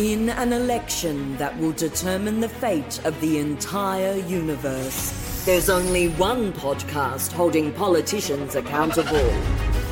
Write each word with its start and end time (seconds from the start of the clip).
In 0.00 0.30
an 0.30 0.54
election 0.54 1.36
that 1.36 1.54
will 1.58 1.72
determine 1.72 2.40
the 2.40 2.48
fate 2.48 3.04
of 3.04 3.20
the 3.20 3.36
entire 3.36 4.16
universe, 4.16 5.44
there's 5.44 5.68
only 5.68 6.08
one 6.08 6.54
podcast 6.54 7.32
holding 7.32 7.70
politicians 7.74 8.54
accountable 8.54 9.30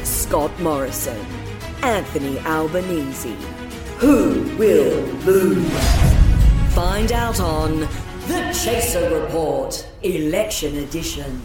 Scott 0.05 0.51
Morrison, 0.61 1.21
Anthony 1.83 2.39
Albanese. 2.39 3.37
Who 3.99 4.45
will 4.57 5.03
lose? 5.27 5.71
Find 6.75 7.13
out 7.13 7.39
on 7.39 7.81
The 8.29 8.59
Chaser 8.65 9.21
Report, 9.21 9.87
Election 10.03 10.75
Edition. 10.77 11.43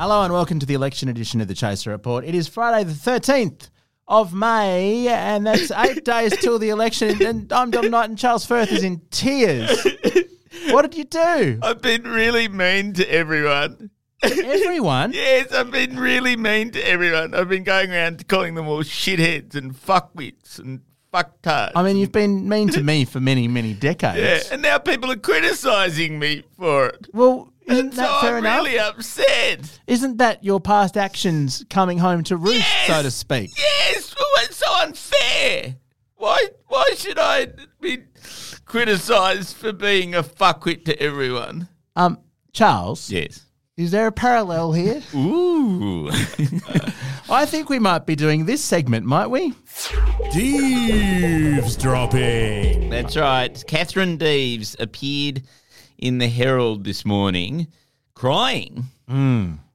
Hello 0.00 0.24
and 0.24 0.32
welcome 0.32 0.58
to 0.58 0.66
the 0.66 0.74
election 0.74 1.08
edition 1.08 1.40
of 1.40 1.46
the 1.46 1.54
Chaser 1.54 1.90
Report. 1.90 2.24
It 2.24 2.34
is 2.34 2.48
Friday 2.48 2.82
the 2.82 2.92
13th 2.92 3.68
of 4.10 4.34
May, 4.34 5.08
and 5.08 5.46
that's 5.46 5.70
eight 5.70 6.04
days 6.04 6.36
till 6.36 6.58
the 6.58 6.68
election. 6.68 7.24
And 7.24 7.50
I'm 7.52 7.70
Dom 7.70 7.90
Knight, 7.90 8.10
and 8.10 8.18
Charles 8.18 8.44
Firth 8.44 8.72
is 8.72 8.82
in 8.82 9.00
tears. 9.10 9.70
What 10.70 10.82
did 10.82 10.96
you 10.96 11.04
do? 11.04 11.58
I've 11.62 11.80
been 11.80 12.02
really 12.02 12.48
mean 12.48 12.92
to 12.94 13.10
everyone. 13.10 13.90
Everyone? 14.22 15.12
Yes, 15.12 15.52
I've 15.52 15.70
been 15.70 15.98
really 15.98 16.36
mean 16.36 16.72
to 16.72 16.80
everyone. 16.86 17.34
I've 17.34 17.48
been 17.48 17.64
going 17.64 17.90
around 17.92 18.28
calling 18.28 18.54
them 18.56 18.68
all 18.68 18.82
shitheads 18.82 19.54
and 19.54 19.72
fuckwits 19.74 20.58
and 20.58 20.80
fucktards. 21.14 21.72
I 21.74 21.82
mean, 21.82 21.96
you've 21.96 22.12
been 22.12 22.48
mean 22.48 22.68
to 22.70 22.82
me 22.82 23.04
for 23.04 23.20
many, 23.20 23.48
many 23.48 23.72
decades. 23.88 24.18
yeah, 24.48 24.52
and 24.54 24.60
now 24.60 24.78
people 24.78 25.10
are 25.10 25.16
criticising 25.16 26.18
me 26.18 26.42
for 26.58 26.88
it. 26.88 27.06
Well, 27.14 27.50
isn't 27.70 27.86
And 27.86 27.92
that 27.94 28.08
so 28.10 28.20
fair 28.20 28.36
I'm 28.36 28.44
enough? 28.44 28.64
really 28.64 28.78
upset. 28.78 29.80
Isn't 29.86 30.16
that 30.18 30.42
your 30.44 30.60
past 30.60 30.96
actions 30.96 31.64
coming 31.70 31.98
home 31.98 32.22
to 32.24 32.36
roost, 32.36 32.58
Yes! 32.58 32.86
so 32.86 33.02
to 33.02 33.10
speak? 33.10 33.52
Yes, 33.58 34.14
well, 34.18 34.28
it's 34.44 34.56
so 34.56 34.66
unfair. 34.82 35.76
Why? 36.16 36.46
Why 36.68 36.90
should 36.96 37.18
I 37.18 37.48
be 37.80 37.98
criticised 38.64 39.56
for 39.56 39.72
being 39.72 40.14
a 40.14 40.22
fuckwit 40.22 40.84
to 40.84 41.00
everyone? 41.02 41.68
Um, 41.96 42.18
Charles, 42.52 43.10
Yes. 43.10 43.40
is 43.76 43.90
there 43.90 44.06
a 44.06 44.12
parallel 44.12 44.72
here? 44.72 45.02
Ooh. 45.14 46.10
I 47.30 47.46
think 47.46 47.68
we 47.70 47.78
might 47.78 48.06
be 48.06 48.16
doing 48.16 48.44
this 48.44 48.62
segment, 48.62 49.06
might 49.06 49.28
we? 49.28 49.52
Deeves 50.32 51.76
dropping. 51.76 52.90
That's 52.90 53.16
right. 53.16 53.62
Catherine 53.66 54.16
Deves 54.16 54.74
appeared 54.80 55.42
in 56.00 56.18
the 56.18 56.28
Herald 56.28 56.84
this 56.84 57.04
morning 57.04 57.68
crying 58.14 58.84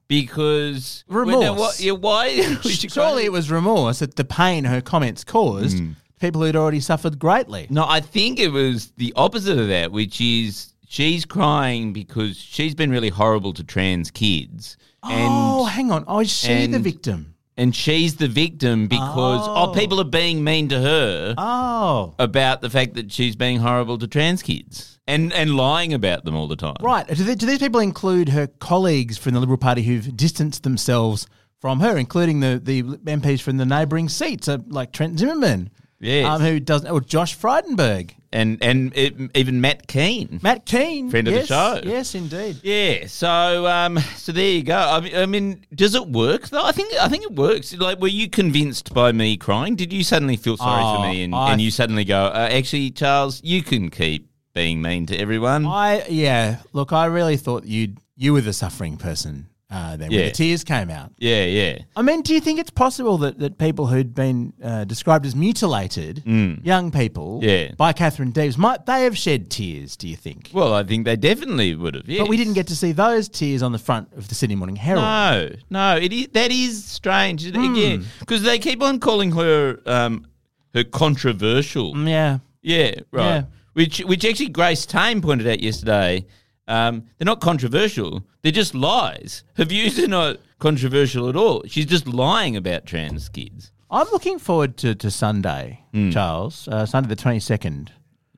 because 0.08 1.04
Hmm. 1.08 1.16
Remorse. 1.16 1.42
Now 1.44 1.54
what- 1.54 1.80
yeah, 1.80 1.92
why? 1.92 2.28
Surely 2.62 3.24
it 3.24 3.32
was 3.32 3.50
remorse 3.50 4.02
at 4.02 4.16
the 4.16 4.24
pain 4.24 4.64
her 4.64 4.80
comments 4.80 5.24
caused 5.24 5.82
people 6.20 6.42
who'd 6.42 6.56
already 6.56 6.80
suffered 6.80 7.18
greatly. 7.18 7.66
No, 7.70 7.84
I 7.86 8.00
think 8.00 8.38
it 8.38 8.48
was 8.48 8.92
the 8.96 9.12
opposite 9.16 9.58
of 9.58 9.68
that, 9.68 9.92
which 9.92 10.20
is 10.20 10.72
she's 10.88 11.24
crying 11.24 11.92
because 11.92 12.36
she's 12.36 12.74
been 12.74 12.90
really 12.90 13.08
horrible 13.10 13.52
to 13.54 13.64
trans 13.64 14.10
kids. 14.10 14.76
And 15.02 15.28
oh, 15.30 15.64
hang 15.66 15.90
on. 15.92 16.04
Oh, 16.08 16.20
is 16.20 16.30
she 16.32 16.66
the 16.66 16.78
victim? 16.78 17.34
And 17.56 17.74
she's 17.74 18.16
the 18.16 18.28
victim 18.28 18.86
because 18.86 19.46
oh. 19.48 19.70
Oh. 19.70 19.72
people 19.72 20.00
are 20.00 20.04
being 20.04 20.44
mean 20.44 20.68
to 20.68 20.80
her 20.80 21.34
Oh. 21.38 22.14
about 22.18 22.60
the 22.60 22.70
fact 22.70 22.94
that 22.94 23.10
she's 23.12 23.36
being 23.36 23.58
horrible 23.58 23.98
to 23.98 24.06
trans 24.06 24.42
kids 24.42 24.98
and 25.06 25.32
and 25.32 25.56
lying 25.56 25.94
about 25.94 26.24
them 26.24 26.34
all 26.34 26.48
the 26.48 26.56
time. 26.56 26.76
Right. 26.80 27.06
Do, 27.06 27.22
they, 27.24 27.34
do 27.34 27.46
these 27.46 27.58
people 27.58 27.80
include 27.80 28.30
her 28.30 28.46
colleagues 28.46 29.18
from 29.18 29.34
the 29.34 29.40
Liberal 29.40 29.58
Party 29.58 29.82
who've 29.82 30.16
distanced 30.16 30.62
themselves 30.62 31.26
from 31.60 31.80
her, 31.80 31.96
including 31.96 32.40
the, 32.40 32.60
the 32.62 32.82
MPs 32.82 33.40
from 33.40 33.56
the 33.56 33.66
neighbouring 33.66 34.08
seats, 34.08 34.48
uh, 34.48 34.58
like 34.68 34.92
Trent 34.92 35.18
Zimmerman? 35.18 35.70
Yes. 35.98 36.26
Um, 36.26 36.42
who 36.42 36.60
doesn't, 36.60 36.90
or 36.90 37.00
Josh 37.00 37.36
Frydenberg. 37.36 38.12
And 38.36 38.62
and 38.62 38.92
it, 38.94 39.14
even 39.34 39.60
Matt 39.62 39.86
Kean. 39.88 40.40
Matt 40.42 40.66
Kean. 40.66 41.10
Friend 41.10 41.26
of 41.28 41.34
the 41.34 41.46
show. 41.46 41.80
Yes, 41.84 42.14
indeed. 42.14 42.58
Yeah, 42.62 43.06
so 43.06 43.66
um, 43.66 43.98
so 44.16 44.30
there 44.32 44.50
you 44.50 44.62
go. 44.62 44.76
I 44.76 45.00
mean, 45.00 45.16
I 45.16 45.26
mean, 45.26 45.64
does 45.74 45.94
it 45.94 46.06
work 46.06 46.48
though? 46.50 46.62
I 46.64 46.72
think 46.72 46.92
I 47.00 47.08
think 47.08 47.24
it 47.24 47.34
works. 47.34 47.74
Like, 47.76 47.98
were 47.98 48.08
you 48.08 48.28
convinced 48.28 48.92
by 48.92 49.12
me 49.12 49.36
crying? 49.36 49.74
Did 49.74 49.92
you 49.92 50.04
suddenly 50.04 50.36
feel 50.36 50.56
sorry 50.58 50.82
Oh, 50.84 50.96
for 51.02 51.08
me, 51.08 51.24
and, 51.24 51.34
I- 51.34 51.52
and 51.52 51.60
you 51.62 51.70
suddenly 51.70 52.04
go, 52.04 52.26
uh, 52.26 52.48
actually, 52.52 52.90
Charles, 52.90 53.42
you 53.42 53.62
can 53.62 53.88
keep 53.90 54.28
being 54.54 54.82
mean 54.82 55.06
to 55.06 55.16
everyone? 55.16 55.64
I 55.66 56.06
yeah. 56.08 56.58
Look, 56.74 56.92
I 56.92 57.06
really 57.06 57.36
thought 57.38 57.64
you 57.64 57.94
you 58.16 58.32
were 58.34 58.42
the 58.42 58.52
suffering 58.52 58.96
person 58.98 59.48
uh, 59.68 59.96
then 59.96 60.10
when 60.10 60.18
Yeah. 60.20 60.26
the 60.26 60.30
tears 60.32 60.62
came 60.62 60.90
out. 60.90 61.10
yeah, 61.18 61.44
yeah. 61.44 61.78
I 61.96 62.02
mean, 62.02 62.22
do 62.22 62.32
you 62.32 62.40
think 62.40 62.60
it's 62.60 62.70
possible 62.70 63.18
that, 63.18 63.38
that 63.40 63.58
people 63.58 63.86
who'd 63.88 64.14
been 64.14 64.52
uh, 64.62 64.84
described 64.84 65.26
as 65.26 65.34
mutilated, 65.34 66.22
young 66.24 66.90
people, 66.92 67.40
Mm. 67.40 67.44
Yeah. 67.44 67.74
by 67.76 67.92
Catherine 67.92 68.30
Deves, 68.30 68.56
might 68.56 68.86
they 68.86 69.02
have 69.04 69.18
shed 69.18 69.50
tears? 69.50 69.96
Do 69.96 70.06
you 70.08 70.14
think? 70.16 70.50
Well, 70.52 70.72
I 70.72 70.84
think 70.84 71.04
they 71.04 71.16
definitely 71.16 71.74
would 71.74 71.94
have. 71.96 72.08
Yes. 72.08 72.20
But 72.20 72.28
we 72.28 72.36
didn't 72.36 72.54
get 72.54 72.68
to 72.68 72.76
see 72.76 72.92
those 72.92 73.28
tears 73.28 73.62
on 73.62 73.72
the 73.72 73.78
front 73.78 74.08
of 74.16 74.28
the 74.28 74.34
Sydney 74.36 74.54
Morning 74.56 74.76
Herald. 74.76 75.02
No, 75.02 75.50
no, 75.70 75.96
it 75.96 76.12
is 76.12 76.28
that 76.34 76.52
is 76.52 76.84
strange 76.84 77.50
Hmm. 77.50 77.74
again 77.74 78.06
because 78.20 78.42
they 78.42 78.58
keep 78.60 78.80
on 78.82 79.00
calling 79.00 79.32
her 79.32 79.80
um, 79.86 80.26
her 80.74 80.84
controversial. 80.84 81.94
Mm, 81.94 82.08
Yeah. 82.08 82.38
Yeah, 82.62 82.94
right. 83.12 83.24
Yeah. 83.26 83.42
Which 83.74 83.98
which 84.00 84.24
actually 84.24 84.48
Grace 84.48 84.86
Tame 84.86 85.20
pointed 85.20 85.46
out 85.48 85.60
yesterday. 85.60 86.24
Um, 86.68 87.04
they're 87.18 87.26
not 87.26 87.40
controversial. 87.40 88.24
They're 88.42 88.52
just 88.52 88.74
lies. 88.74 89.44
Her 89.54 89.64
views 89.64 89.98
are 89.98 90.08
not 90.08 90.38
controversial 90.58 91.28
at 91.28 91.36
all. 91.36 91.62
She's 91.66 91.86
just 91.86 92.06
lying 92.08 92.56
about 92.56 92.86
trans 92.86 93.28
kids. 93.28 93.70
I'm 93.90 94.06
looking 94.12 94.38
forward 94.38 94.76
to, 94.78 94.94
to 94.96 95.10
Sunday, 95.10 95.80
Hmm. 95.92 96.10
Charles, 96.10 96.66
uh, 96.68 96.86
Sunday 96.86 97.08
the 97.08 97.16
22nd 97.16 97.88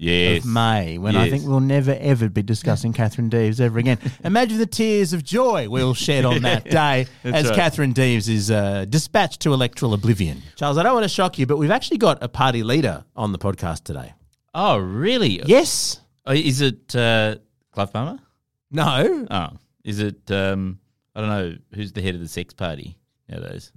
Yes. 0.00 0.44
of 0.44 0.50
May, 0.50 0.96
when 0.98 1.16
I 1.16 1.28
think 1.28 1.44
we'll 1.44 1.58
never 1.58 1.96
ever 1.98 2.28
be 2.28 2.40
discussing 2.42 2.92
Catherine 3.00 3.28
Deves 3.28 3.60
ever 3.60 3.80
again. 3.80 3.98
Imagine 4.22 4.58
the 4.58 4.66
tears 4.66 5.12
of 5.12 5.24
joy 5.24 5.68
we'll 5.68 5.92
shed 5.94 6.24
on 6.24 6.42
that 6.42 6.64
day 6.70 7.06
as 7.24 7.46
right. 7.46 7.54
Catherine 7.56 7.92
Deves 7.94 8.28
is 8.28 8.48
uh, 8.48 8.84
dispatched 8.88 9.40
to 9.40 9.52
electoral 9.52 9.94
oblivion. 9.94 10.40
Charles, 10.54 10.78
I 10.78 10.84
don't 10.84 10.94
want 10.94 11.02
to 11.04 11.08
shock 11.08 11.36
you, 11.38 11.46
but 11.46 11.56
we've 11.56 11.72
actually 11.72 11.98
got 11.98 12.22
a 12.22 12.28
party 12.28 12.62
leader 12.62 13.04
on 13.16 13.32
the 13.32 13.38
podcast 13.38 13.82
today. 13.82 14.14
Oh, 14.54 14.76
really? 14.76 15.42
Yes? 15.46 16.00
Oh, 16.26 16.32
Is 16.32 16.60
it 16.60 16.94
uh, 16.94 17.36
Clive 17.78 17.92
Palmer? 17.92 18.18
No? 18.72 19.26
Oh, 19.30 19.48
is 19.84 20.00
it? 20.00 20.28
Um, 20.32 20.80
I 21.14 21.20
don't 21.20 21.28
know. 21.30 21.56
Who's 21.76 21.92
the 21.92 22.02
head 22.02 22.16
of 22.16 22.20
the 22.20 22.26
sex 22.26 22.52
party 22.52 22.98
nowadays? 23.28 23.70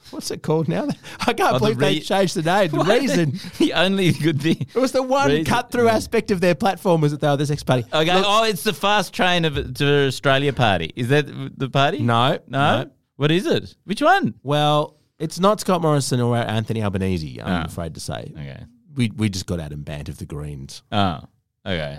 What's 0.10 0.30
it 0.30 0.42
called 0.44 0.68
now? 0.68 0.86
I 1.20 1.32
can't 1.32 1.40
Oh, 1.40 1.52
the 1.54 1.58
believe 1.58 1.78
they 1.78 1.94
re- 1.94 2.00
changed 2.00 2.36
the 2.36 2.42
name. 2.42 2.70
The 2.72 2.84
reason. 2.84 3.40
the 3.58 3.72
only 3.72 4.12
good 4.12 4.40
thing. 4.40 4.66
It 4.72 4.76
was 4.78 4.92
the 4.92 5.02
one 5.02 5.28
Reason- 5.28 5.44
cut 5.44 5.72
through 5.72 5.88
aspect 5.88 6.30
of 6.30 6.40
their 6.40 6.54
platform 6.54 7.00
was 7.00 7.10
that 7.10 7.20
they 7.20 7.28
were 7.28 7.36
the 7.36 7.46
sex 7.46 7.64
party. 7.64 7.84
Okay. 7.92 8.14
Look- 8.14 8.24
oh, 8.26 8.44
it's 8.44 8.62
the 8.62 8.72
fast 8.72 9.12
train 9.12 9.44
of 9.44 9.74
to 9.74 10.06
Australia 10.06 10.52
party. 10.52 10.92
Is 10.94 11.08
that 11.08 11.26
the 11.58 11.68
party? 11.68 11.98
No, 11.98 12.38
No. 12.46 12.84
no. 12.84 12.90
What 13.16 13.32
is 13.32 13.44
it? 13.46 13.74
Which 13.84 14.00
one? 14.00 14.34
Well, 14.44 14.96
it's 15.18 15.40
not 15.40 15.58
Scott 15.60 15.82
Morrison 15.82 16.20
or 16.20 16.36
Anthony 16.36 16.80
Albanese, 16.84 17.40
I'm 17.42 17.62
Ah. 17.62 17.64
afraid 17.64 17.94
to 17.94 18.00
say. 18.00 18.32
Okay. 18.32 18.64
We, 18.94 19.10
we 19.16 19.28
just 19.28 19.46
got 19.46 19.58
Adam 19.58 19.82
Bandt 19.82 20.08
of 20.08 20.18
the 20.18 20.26
Greens. 20.26 20.82
Oh. 20.92 21.22
Okay. 21.66 21.98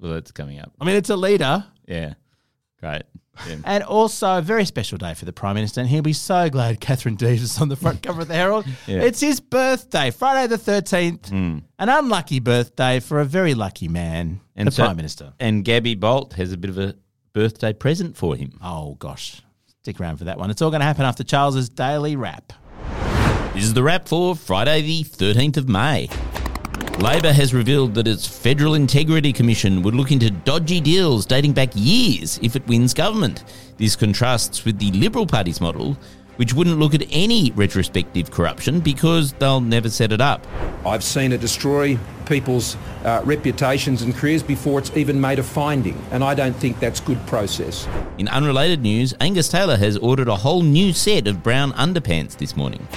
Well, 0.00 0.12
that's 0.12 0.30
coming 0.32 0.60
up. 0.60 0.72
I 0.80 0.84
mean, 0.84 0.96
it's 0.96 1.10
a 1.10 1.16
leader 1.16 1.64
Yeah. 1.86 2.14
Great. 2.80 3.02
Yeah. 3.46 3.56
and 3.64 3.84
also 3.84 4.38
a 4.38 4.42
very 4.42 4.64
special 4.64 4.98
day 4.98 5.14
for 5.14 5.24
the 5.24 5.32
Prime 5.32 5.54
Minister. 5.54 5.80
And 5.80 5.88
he'll 5.88 6.02
be 6.02 6.12
so 6.12 6.48
glad 6.50 6.80
Catherine 6.80 7.14
Deves 7.14 7.40
is 7.42 7.60
on 7.60 7.68
the 7.68 7.76
front 7.76 8.02
cover 8.02 8.22
of 8.22 8.28
the 8.28 8.34
Herald. 8.34 8.66
Yeah. 8.86 9.02
It's 9.02 9.20
his 9.20 9.38
birthday, 9.40 10.10
Friday 10.10 10.48
the 10.48 10.56
13th. 10.60 11.28
Hmm. 11.28 11.58
An 11.78 11.88
unlucky 11.88 12.40
birthday 12.40 12.98
for 13.00 13.20
a 13.20 13.24
very 13.24 13.54
lucky 13.54 13.86
man, 13.88 14.40
the 14.56 14.70
so- 14.72 14.84
Prime 14.84 14.96
Minister. 14.96 15.32
And 15.38 15.64
Gabbi 15.64 15.98
Bolt 15.98 16.32
has 16.34 16.52
a 16.52 16.56
bit 16.56 16.68
of 16.70 16.78
a 16.78 16.94
birthday 17.32 17.72
present 17.72 18.16
for 18.16 18.34
him. 18.34 18.58
Oh, 18.62 18.94
gosh. 18.94 19.40
Stick 19.82 20.00
around 20.00 20.16
for 20.16 20.24
that 20.24 20.38
one. 20.38 20.50
It's 20.50 20.60
all 20.62 20.70
going 20.70 20.80
to 20.80 20.86
happen 20.86 21.04
after 21.04 21.22
Charles's 21.22 21.68
daily 21.68 22.16
wrap. 22.16 22.52
This 23.54 23.62
is 23.64 23.74
the 23.74 23.82
wrap 23.84 24.08
for 24.08 24.34
Friday, 24.34 24.82
the 24.82 25.04
13th 25.04 25.56
of 25.58 25.68
May. 25.68 26.08
Labor 26.98 27.32
has 27.32 27.54
revealed 27.54 27.94
that 27.94 28.08
its 28.08 28.26
Federal 28.26 28.74
Integrity 28.74 29.32
Commission 29.32 29.82
would 29.82 29.94
look 29.94 30.10
into 30.10 30.30
dodgy 30.30 30.80
deals 30.80 31.26
dating 31.26 31.52
back 31.52 31.70
years 31.74 32.40
if 32.42 32.56
it 32.56 32.66
wins 32.66 32.92
government. 32.92 33.44
This 33.76 33.94
contrasts 33.94 34.64
with 34.64 34.80
the 34.80 34.90
Liberal 34.90 35.24
Party's 35.24 35.60
model, 35.60 35.96
which 36.38 36.54
wouldn't 36.54 36.80
look 36.80 36.94
at 36.94 37.04
any 37.12 37.52
retrospective 37.52 38.32
corruption 38.32 38.80
because 38.80 39.32
they'll 39.34 39.60
never 39.60 39.88
set 39.88 40.10
it 40.10 40.20
up. 40.20 40.44
I've 40.84 41.04
seen 41.04 41.30
it 41.30 41.40
destroy 41.40 41.96
people's 42.26 42.76
uh, 43.04 43.22
reputations 43.24 44.02
and 44.02 44.12
careers 44.12 44.42
before 44.42 44.80
it's 44.80 44.96
even 44.96 45.20
made 45.20 45.38
a 45.38 45.44
finding, 45.44 45.96
and 46.10 46.24
I 46.24 46.34
don't 46.34 46.56
think 46.56 46.80
that's 46.80 46.98
good 46.98 47.24
process. 47.28 47.86
In 48.18 48.26
unrelated 48.26 48.82
news, 48.82 49.14
Angus 49.20 49.48
Taylor 49.48 49.76
has 49.76 49.96
ordered 49.98 50.26
a 50.26 50.36
whole 50.36 50.62
new 50.62 50.92
set 50.92 51.28
of 51.28 51.44
brown 51.44 51.70
underpants 51.74 52.36
this 52.36 52.56
morning. 52.56 52.88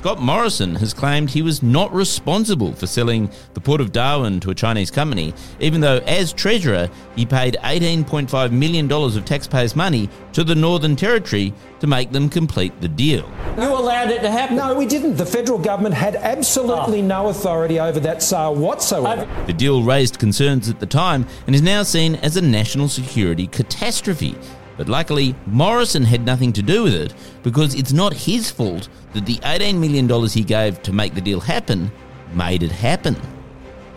Scott 0.00 0.18
Morrison 0.18 0.76
has 0.76 0.94
claimed 0.94 1.28
he 1.28 1.42
was 1.42 1.62
not 1.62 1.92
responsible 1.92 2.72
for 2.72 2.86
selling 2.86 3.30
the 3.52 3.60
Port 3.60 3.82
of 3.82 3.92
Darwin 3.92 4.40
to 4.40 4.48
a 4.48 4.54
Chinese 4.54 4.90
company, 4.90 5.34
even 5.60 5.82
though, 5.82 5.98
as 6.06 6.32
Treasurer, 6.32 6.88
he 7.16 7.26
paid 7.26 7.58
$18.5 7.62 8.50
million 8.50 8.90
of 8.90 9.24
taxpayers' 9.26 9.76
money 9.76 10.08
to 10.32 10.42
the 10.42 10.54
Northern 10.54 10.96
Territory 10.96 11.52
to 11.80 11.86
make 11.86 12.12
them 12.12 12.30
complete 12.30 12.80
the 12.80 12.88
deal. 12.88 13.30
You 13.58 13.68
allowed 13.68 14.08
it 14.08 14.22
to 14.22 14.30
happen. 14.30 14.56
No, 14.56 14.74
we 14.74 14.86
didn't. 14.86 15.16
The 15.16 15.26
federal 15.26 15.58
government 15.58 15.94
had 15.94 16.16
absolutely 16.16 17.02
oh. 17.02 17.06
no 17.06 17.28
authority 17.28 17.78
over 17.78 18.00
that 18.00 18.22
sale 18.22 18.54
whatsoever. 18.54 19.28
The 19.48 19.52
deal 19.52 19.82
raised 19.82 20.18
concerns 20.18 20.70
at 20.70 20.80
the 20.80 20.86
time 20.86 21.26
and 21.46 21.54
is 21.54 21.60
now 21.60 21.82
seen 21.82 22.14
as 22.14 22.38
a 22.38 22.40
national 22.40 22.88
security 22.88 23.46
catastrophe. 23.46 24.34
But 24.80 24.88
luckily, 24.88 25.34
Morrison 25.44 26.04
had 26.04 26.24
nothing 26.24 26.54
to 26.54 26.62
do 26.62 26.84
with 26.84 26.94
it 26.94 27.12
because 27.42 27.74
it's 27.74 27.92
not 27.92 28.14
his 28.14 28.50
fault 28.50 28.88
that 29.12 29.26
the 29.26 29.36
$18 29.36 29.78
million 29.78 30.08
he 30.26 30.42
gave 30.42 30.82
to 30.84 30.92
make 30.94 31.14
the 31.14 31.20
deal 31.20 31.38
happen 31.38 31.92
made 32.32 32.62
it 32.62 32.72
happen. 32.72 33.14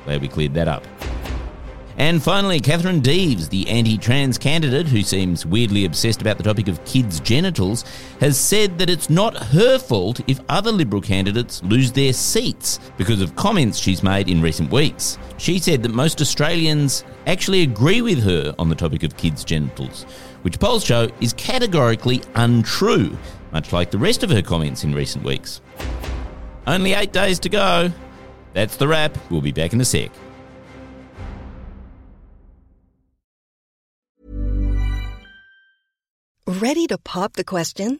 Glad 0.03 0.19
we 0.19 0.27
cleared 0.27 0.53
that 0.55 0.67
up. 0.67 0.85
And 1.97 2.21
finally, 2.21 2.59
Catherine 2.59 2.99
Deves, 2.99 3.47
the 3.47 3.65
anti 3.69 3.97
trans 3.97 4.37
candidate 4.37 4.87
who 4.87 5.03
seems 5.03 5.45
weirdly 5.45 5.85
obsessed 5.85 6.19
about 6.19 6.37
the 6.37 6.43
topic 6.43 6.67
of 6.67 6.83
kids' 6.83 7.21
genitals, 7.21 7.85
has 8.19 8.37
said 8.37 8.77
that 8.79 8.89
it's 8.89 9.09
not 9.09 9.37
her 9.37 9.79
fault 9.79 10.19
if 10.27 10.41
other 10.49 10.71
Liberal 10.71 11.01
candidates 11.01 11.63
lose 11.63 11.93
their 11.93 12.11
seats 12.11 12.79
because 12.97 13.21
of 13.21 13.37
comments 13.37 13.77
she's 13.77 14.03
made 14.03 14.27
in 14.27 14.41
recent 14.41 14.69
weeks. 14.69 15.17
She 15.37 15.59
said 15.59 15.81
that 15.83 15.93
most 15.93 16.19
Australians 16.19 17.05
actually 17.27 17.61
agree 17.61 18.01
with 18.01 18.21
her 18.23 18.53
on 18.57 18.69
the 18.69 18.75
topic 18.75 19.03
of 19.03 19.15
kids' 19.15 19.43
genitals, 19.45 20.05
which 20.43 20.59
polls 20.59 20.85
show 20.85 21.09
is 21.19 21.33
categorically 21.33 22.21
untrue, 22.35 23.17
much 23.51 23.73
like 23.73 23.91
the 23.91 23.97
rest 23.97 24.23
of 24.23 24.29
her 24.29 24.41
comments 24.41 24.83
in 24.83 24.93
recent 24.93 25.25
weeks. 25.25 25.59
Only 26.67 26.93
eight 26.93 27.11
days 27.11 27.39
to 27.39 27.49
go. 27.49 27.91
That's 28.53 28.77
the 28.77 28.87
wrap. 28.87 29.17
We'll 29.29 29.41
be 29.41 29.51
back 29.51 29.73
in 29.73 29.81
a 29.81 29.85
sec. 29.85 30.11
Ready 36.45 36.87
to 36.87 36.97
pop 36.97 37.33
the 37.33 37.43
question? 37.43 37.99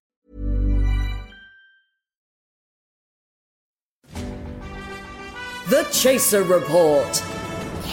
The 5.71 5.83
Chaser 5.83 6.43
Report. 6.43 7.23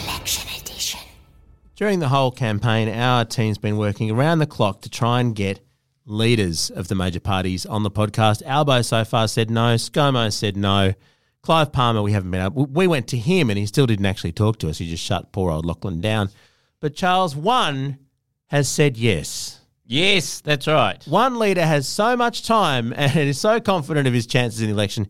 Election 0.02 0.50
Edition. 0.60 0.98
During 1.76 2.00
the 2.00 2.08
whole 2.08 2.32
campaign, 2.32 2.88
our 2.88 3.24
team's 3.24 3.56
been 3.56 3.76
working 3.76 4.10
around 4.10 4.40
the 4.40 4.46
clock 4.46 4.80
to 4.80 4.90
try 4.90 5.20
and 5.20 5.32
get 5.32 5.60
leaders 6.04 6.70
of 6.70 6.88
the 6.88 6.96
major 6.96 7.20
parties 7.20 7.64
on 7.64 7.84
the 7.84 7.90
podcast. 7.92 8.42
Albo 8.44 8.82
so 8.82 9.04
far 9.04 9.28
said 9.28 9.48
no. 9.48 9.76
ScoMo 9.76 10.32
said 10.32 10.56
no. 10.56 10.92
Clive 11.42 11.70
Palmer, 11.70 12.02
we 12.02 12.10
haven't 12.10 12.32
been 12.32 12.40
able. 12.40 12.66
We 12.66 12.88
went 12.88 13.06
to 13.10 13.16
him 13.16 13.48
and 13.48 13.56
he 13.56 13.64
still 13.64 13.86
didn't 13.86 14.06
actually 14.06 14.32
talk 14.32 14.58
to 14.58 14.68
us. 14.68 14.78
He 14.78 14.90
just 14.90 15.04
shut 15.04 15.30
poor 15.30 15.52
old 15.52 15.64
Lachlan 15.64 16.00
down. 16.00 16.30
But 16.80 16.96
Charles, 16.96 17.36
one 17.36 17.98
has 18.48 18.68
said 18.68 18.96
yes. 18.96 19.60
Yes, 19.86 20.40
that's 20.40 20.66
right. 20.66 21.00
One 21.06 21.38
leader 21.38 21.64
has 21.64 21.86
so 21.86 22.16
much 22.16 22.44
time 22.44 22.92
and 22.96 23.16
is 23.16 23.38
so 23.38 23.60
confident 23.60 24.08
of 24.08 24.14
his 24.14 24.26
chances 24.26 24.62
in 24.62 24.66
the 24.66 24.74
election 24.74 25.06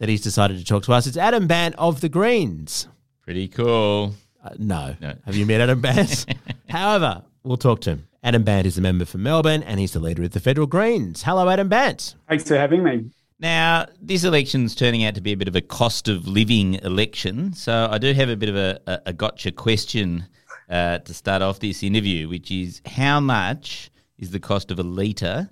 that 0.00 0.08
he's 0.08 0.22
decided 0.22 0.58
to 0.58 0.64
talk 0.64 0.82
to 0.84 0.92
us. 0.92 1.06
It's 1.06 1.16
Adam 1.16 1.46
Bandt 1.46 1.76
of 1.78 2.00
the 2.00 2.08
Greens. 2.08 2.88
Pretty 3.22 3.46
cool. 3.46 4.14
Uh, 4.42 4.50
no. 4.58 4.96
No. 5.00 5.14
Have 5.26 5.36
you 5.36 5.46
met 5.46 5.60
Adam 5.60 5.80
Bandt? 5.80 6.26
However, 6.68 7.22
we'll 7.44 7.58
talk 7.58 7.82
to 7.82 7.90
him. 7.90 8.08
Adam 8.24 8.42
Bandt 8.42 8.66
is 8.66 8.76
a 8.78 8.80
member 8.80 9.04
for 9.04 9.18
Melbourne 9.18 9.62
and 9.62 9.78
he's 9.78 9.92
the 9.92 10.00
leader 10.00 10.22
of 10.24 10.30
the 10.30 10.40
federal 10.40 10.66
Greens. 10.66 11.22
Hello, 11.22 11.48
Adam 11.48 11.68
Bandt. 11.68 12.16
Thanks 12.28 12.48
for 12.48 12.56
having 12.56 12.82
me. 12.82 13.10
Now, 13.38 13.86
this 14.00 14.24
election's 14.24 14.74
turning 14.74 15.04
out 15.04 15.14
to 15.14 15.20
be 15.20 15.32
a 15.32 15.36
bit 15.36 15.48
of 15.48 15.56
a 15.56 15.60
cost 15.60 16.08
of 16.08 16.26
living 16.26 16.74
election. 16.74 17.52
So 17.52 17.88
I 17.90 17.98
do 17.98 18.12
have 18.14 18.30
a 18.30 18.36
bit 18.36 18.48
of 18.48 18.56
a, 18.56 18.80
a, 18.86 19.00
a 19.06 19.12
gotcha 19.12 19.52
question 19.52 20.26
uh, 20.70 20.98
to 20.98 21.14
start 21.14 21.42
off 21.42 21.60
this 21.60 21.82
interview, 21.82 22.28
which 22.28 22.50
is 22.50 22.80
how 22.86 23.20
much 23.20 23.90
is 24.18 24.30
the 24.30 24.40
cost 24.40 24.70
of 24.70 24.78
a 24.78 24.82
litre 24.82 25.50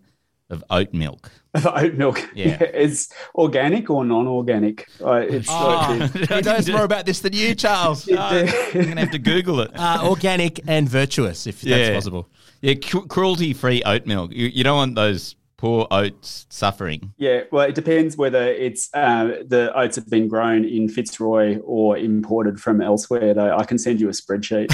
of 0.51 0.65
oat 0.71 0.93
milk? 0.95 1.31
Of 1.55 1.67
oat 1.67 1.95
milk 1.95 2.29
Yeah. 2.35 2.63
is 2.75 3.09
organic 3.35 3.91
or 3.91 4.05
non-organic. 4.05 4.87
Uh, 5.05 5.15
it's 5.17 5.49
Oh, 5.51 5.97
like 5.99 6.13
he 6.31 6.41
knows 6.41 6.69
more 6.71 6.85
about 6.85 7.07
this 7.07 7.21
than 7.21 7.33
you, 7.33 7.55
Charles. 7.65 8.05
the- 8.05 8.19
I'm 8.19 8.73
going 8.73 8.95
to 8.97 9.01
have 9.01 9.11
to 9.13 9.19
Google 9.19 9.61
it. 9.61 9.71
Uh, 9.75 10.01
organic 10.05 10.61
and 10.67 10.89
virtuous, 10.89 11.47
if 11.47 11.61
that's 11.63 11.95
possible. 11.95 12.29
Yeah, 12.61 12.75
cru- 12.75 13.07
cruelty-free 13.07 13.83
oat 13.85 14.07
milk. 14.07 14.33
You, 14.33 14.47
you 14.49 14.65
don't 14.65 14.77
want 14.77 14.95
those 14.95 15.37
poor 15.59 15.87
oats 15.91 16.47
suffering. 16.51 17.13
yeah, 17.19 17.41
well, 17.51 17.67
it 17.69 17.75
depends 17.75 18.17
whether 18.17 18.45
it's 18.47 18.89
uh, 18.95 19.43
the 19.47 19.73
oats 19.77 19.97
have 19.97 20.09
been 20.09 20.29
grown 20.29 20.65
in 20.65 20.89
Fitzroy 20.89 21.59
or 21.65 21.99
imported 21.99 22.61
from 22.61 22.81
elsewhere. 22.81 23.35
Though 23.35 23.57
I 23.57 23.65
can 23.65 23.77
send 23.77 24.01
you 24.01 24.09
a 24.09 24.13
spreadsheet. 24.13 24.69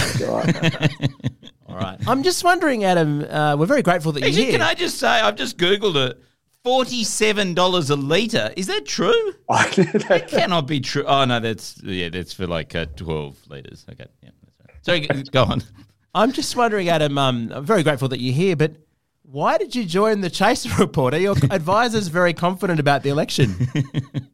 If 1.75 1.81
you 1.81 1.87
like. 1.87 1.93
All 1.93 1.99
right. 1.99 2.09
I'm 2.09 2.23
just 2.23 2.44
wondering, 2.44 2.85
Adam, 2.85 3.23
uh, 3.25 3.56
we're 3.56 3.67
very 3.67 3.82
grateful 3.82 4.12
that 4.12 4.21
you're 4.21 4.31
here. 4.31 4.53
can 4.53 4.62
I 4.62 4.75
just 4.75 4.99
say, 4.99 5.09
I've 5.09 5.37
just 5.37 5.59
Googled 5.59 5.97
it. 6.11 6.21
Forty-seven 6.65 7.53
dollars 7.53 7.91
a 7.91 7.97
litre. 7.97 8.50
Is 8.56 8.69
that 8.69 8.87
true? 8.87 9.35
That 9.49 10.29
cannot 10.31 10.67
be 10.67 10.81
true. 10.81 11.05
Oh 11.06 11.25
no, 11.26 11.38
that's 11.38 11.79
yeah, 11.82 12.09
that's 12.09 12.32
for 12.32 12.47
like 12.47 12.75
uh, 12.75 12.87
twelve 12.97 13.37
litres. 13.49 13.85
Okay, 13.91 14.06
yeah. 14.23 14.31
That's 14.85 14.97
right. 14.97 15.06
Sorry, 15.11 15.23
go 15.31 15.44
on. 15.44 15.62
I'm 16.15 16.32
just 16.32 16.56
wondering, 16.56 16.88
Adam, 16.88 17.19
um, 17.19 17.53
I'm 17.55 17.67
very 17.67 17.82
grateful 17.82 18.09
that 18.09 18.20
you're 18.20 18.32
here, 18.35 18.56
but 18.56 18.77
why 19.26 19.59
did 19.59 19.75
you 19.75 19.85
join 19.85 20.21
the 20.21 20.31
Chaser 20.31 20.71
Report? 20.79 21.15
Are 21.15 21.19
your 21.19 21.35
advisors 21.50 22.09
very 22.09 22.32
confident 22.35 22.79
about 22.79 23.03
the 23.03 23.09
election? 23.09 23.55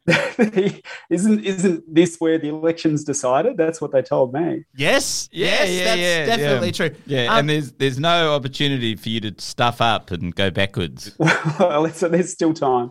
isn't 1.11 1.45
isn't 1.45 1.85
this 1.95 2.17
where 2.19 2.39
the 2.39 2.49
election's 2.49 3.05
decided? 3.05 3.57
That's 3.57 3.81
what 3.81 3.93
they 3.93 4.03
told 4.03 4.33
me. 4.35 4.65
yes. 4.77 5.29
yes, 5.33 6.27
that's 6.27 6.27
definitely 6.41 6.73
true. 6.73 6.91
Yeah, 7.07 7.33
Um, 7.33 7.39
and 7.41 7.51
there's 7.51 7.73
there's 7.73 7.99
no 7.99 8.35
opportunity 8.35 8.97
for 8.97 9.09
you 9.09 9.21
to 9.21 9.35
stuff 9.39 9.81
up 9.81 10.11
and 10.11 10.35
go 10.35 10.51
backwards. 10.51 11.15
well, 11.19 11.85
it's, 11.87 12.01
there's 12.01 12.33
still 12.33 12.53
time. 12.53 12.91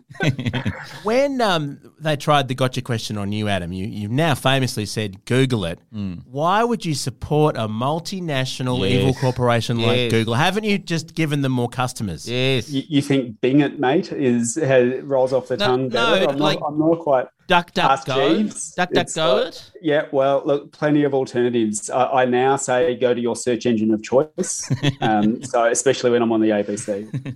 When 1.04 1.42
um, 1.42 1.80
they 2.00 2.16
tried 2.16 2.48
the 2.48 2.56
gotcha 2.56 2.82
question 2.82 3.18
on 3.18 3.32
you, 3.32 3.48
Adam, 3.50 3.74
you, 3.74 3.86
you've 3.86 4.12
now 4.12 4.36
famously 4.36 4.86
said 4.86 5.26
Google 5.26 5.66
it. 5.66 5.80
Why 6.26 6.64
would 6.64 6.86
you 6.86 6.94
support 6.94 7.58
a 7.58 7.68
multinational 7.68 8.80
Yes. 8.80 9.02
evil 9.02 9.14
corporation 9.16 9.78
like 9.80 9.98
Yes. 9.98 10.12
Google? 10.12 10.34
Haven't 10.36 10.64
you 10.64 10.78
just 10.78 11.14
given 11.14 11.42
them 11.42 11.52
more 11.52 11.68
customers? 11.68 11.89
Yes. 12.28 12.70
You, 12.70 12.84
you 12.88 13.02
think 13.02 13.40
Bing 13.42 13.62
it, 13.62 13.80
mate, 13.80 14.12
is 14.12 14.56
has, 14.56 15.02
rolls 15.04 15.34
off 15.34 15.48
the 15.48 15.58
No, 15.58 15.66
tongue 15.66 15.90
no. 15.90 16.14
I'm, 16.28 16.38
like- 16.38 16.60
not, 16.60 16.68
I'm 16.68 16.80
not 16.80 17.00
quite. 17.00 17.28
Duck, 17.48 17.74
duck, 17.74 17.90
Ask 17.92 18.06
go. 18.06 18.36
Jeeves. 18.38 18.74
Duck, 18.76 18.92
duck, 18.92 19.02
It's 19.04 19.16
go 19.16 19.36
like- 19.38 19.48
it. 19.48 19.72
Yeah, 19.82 20.06
well, 20.12 20.44
look, 20.46 20.72
plenty 20.72 21.04
of 21.04 21.14
alternatives. 21.16 21.90
I, 21.90 22.06
I 22.22 22.26
now 22.26 22.56
say 22.58 22.96
go 22.96 23.14
to 23.14 23.20
your 23.20 23.36
search 23.36 23.66
engine 23.66 23.92
of 23.92 24.04
choice. 24.04 24.70
um, 25.02 25.42
so, 25.44 25.66
especially 25.66 26.12
when 26.12 26.22
I'm 26.22 26.32
on 26.32 26.42
the 26.42 26.50
ABC. 26.50 27.36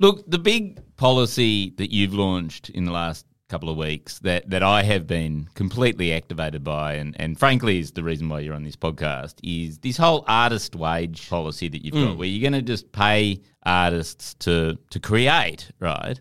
Look, 0.00 0.28
the 0.30 0.38
big 0.38 0.80
policy 0.96 1.70
that 1.78 1.92
you've 1.92 2.12
launched 2.14 2.68
in 2.70 2.84
the 2.84 2.92
last 2.92 3.24
couple 3.48 3.68
of 3.68 3.76
weeks 3.76 4.18
that, 4.20 4.48
that 4.50 4.62
I 4.62 4.82
have 4.82 5.06
been 5.06 5.48
completely 5.54 6.12
activated 6.12 6.64
by, 6.64 6.94
and, 6.94 7.14
and 7.18 7.38
frankly 7.38 7.78
is 7.78 7.92
the 7.92 8.02
reason 8.02 8.28
why 8.28 8.40
you're 8.40 8.54
on 8.54 8.64
this 8.64 8.76
podcast, 8.76 9.34
is 9.42 9.78
this 9.78 9.96
whole 9.96 10.24
artist 10.26 10.74
wage 10.74 11.28
policy 11.28 11.68
that 11.68 11.84
you've 11.84 11.94
got, 11.94 12.14
mm. 12.14 12.16
where 12.16 12.26
you're 12.26 12.48
going 12.48 12.58
to 12.58 12.66
just 12.66 12.90
pay 12.92 13.40
artists 13.64 14.34
to 14.34 14.78
to 14.90 15.00
create, 15.00 15.70
right? 15.78 16.20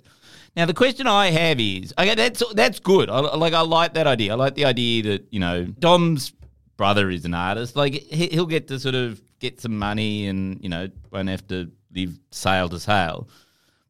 Now 0.55 0.65
the 0.65 0.73
question 0.73 1.07
I 1.07 1.31
have 1.31 1.59
is, 1.59 1.93
okay, 1.97 2.15
that's 2.15 2.43
that's 2.53 2.79
good. 2.79 3.09
I, 3.09 3.19
like 3.19 3.53
I 3.53 3.61
like 3.61 3.95
that 3.95 4.07
idea. 4.07 4.33
I 4.33 4.35
like 4.35 4.55
the 4.55 4.65
idea 4.65 5.03
that 5.03 5.27
you 5.31 5.39
know 5.39 5.65
Dom's 5.65 6.33
brother 6.77 7.09
is 7.09 7.25
an 7.25 7.33
artist. 7.33 7.75
Like 7.75 7.93
he, 7.93 8.27
he'll 8.27 8.45
get 8.45 8.67
to 8.67 8.79
sort 8.79 8.95
of 8.95 9.21
get 9.39 9.61
some 9.61 9.77
money, 9.77 10.27
and 10.27 10.61
you 10.61 10.69
know 10.69 10.89
won't 11.11 11.29
have 11.29 11.47
to 11.47 11.71
live 11.93 12.19
sale 12.31 12.69
to 12.69 12.79
sale. 12.79 13.27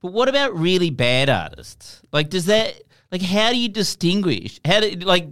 But 0.01 0.13
what 0.13 0.29
about 0.29 0.57
really 0.57 0.89
bad 0.89 1.29
artists? 1.29 2.01
Like, 2.11 2.29
does 2.29 2.45
that 2.45 2.81
like 3.13 3.21
how 3.21 3.51
do 3.51 3.57
you 3.57 3.69
distinguish? 3.69 4.59
How 4.65 4.79
do 4.79 4.89
like 4.89 5.27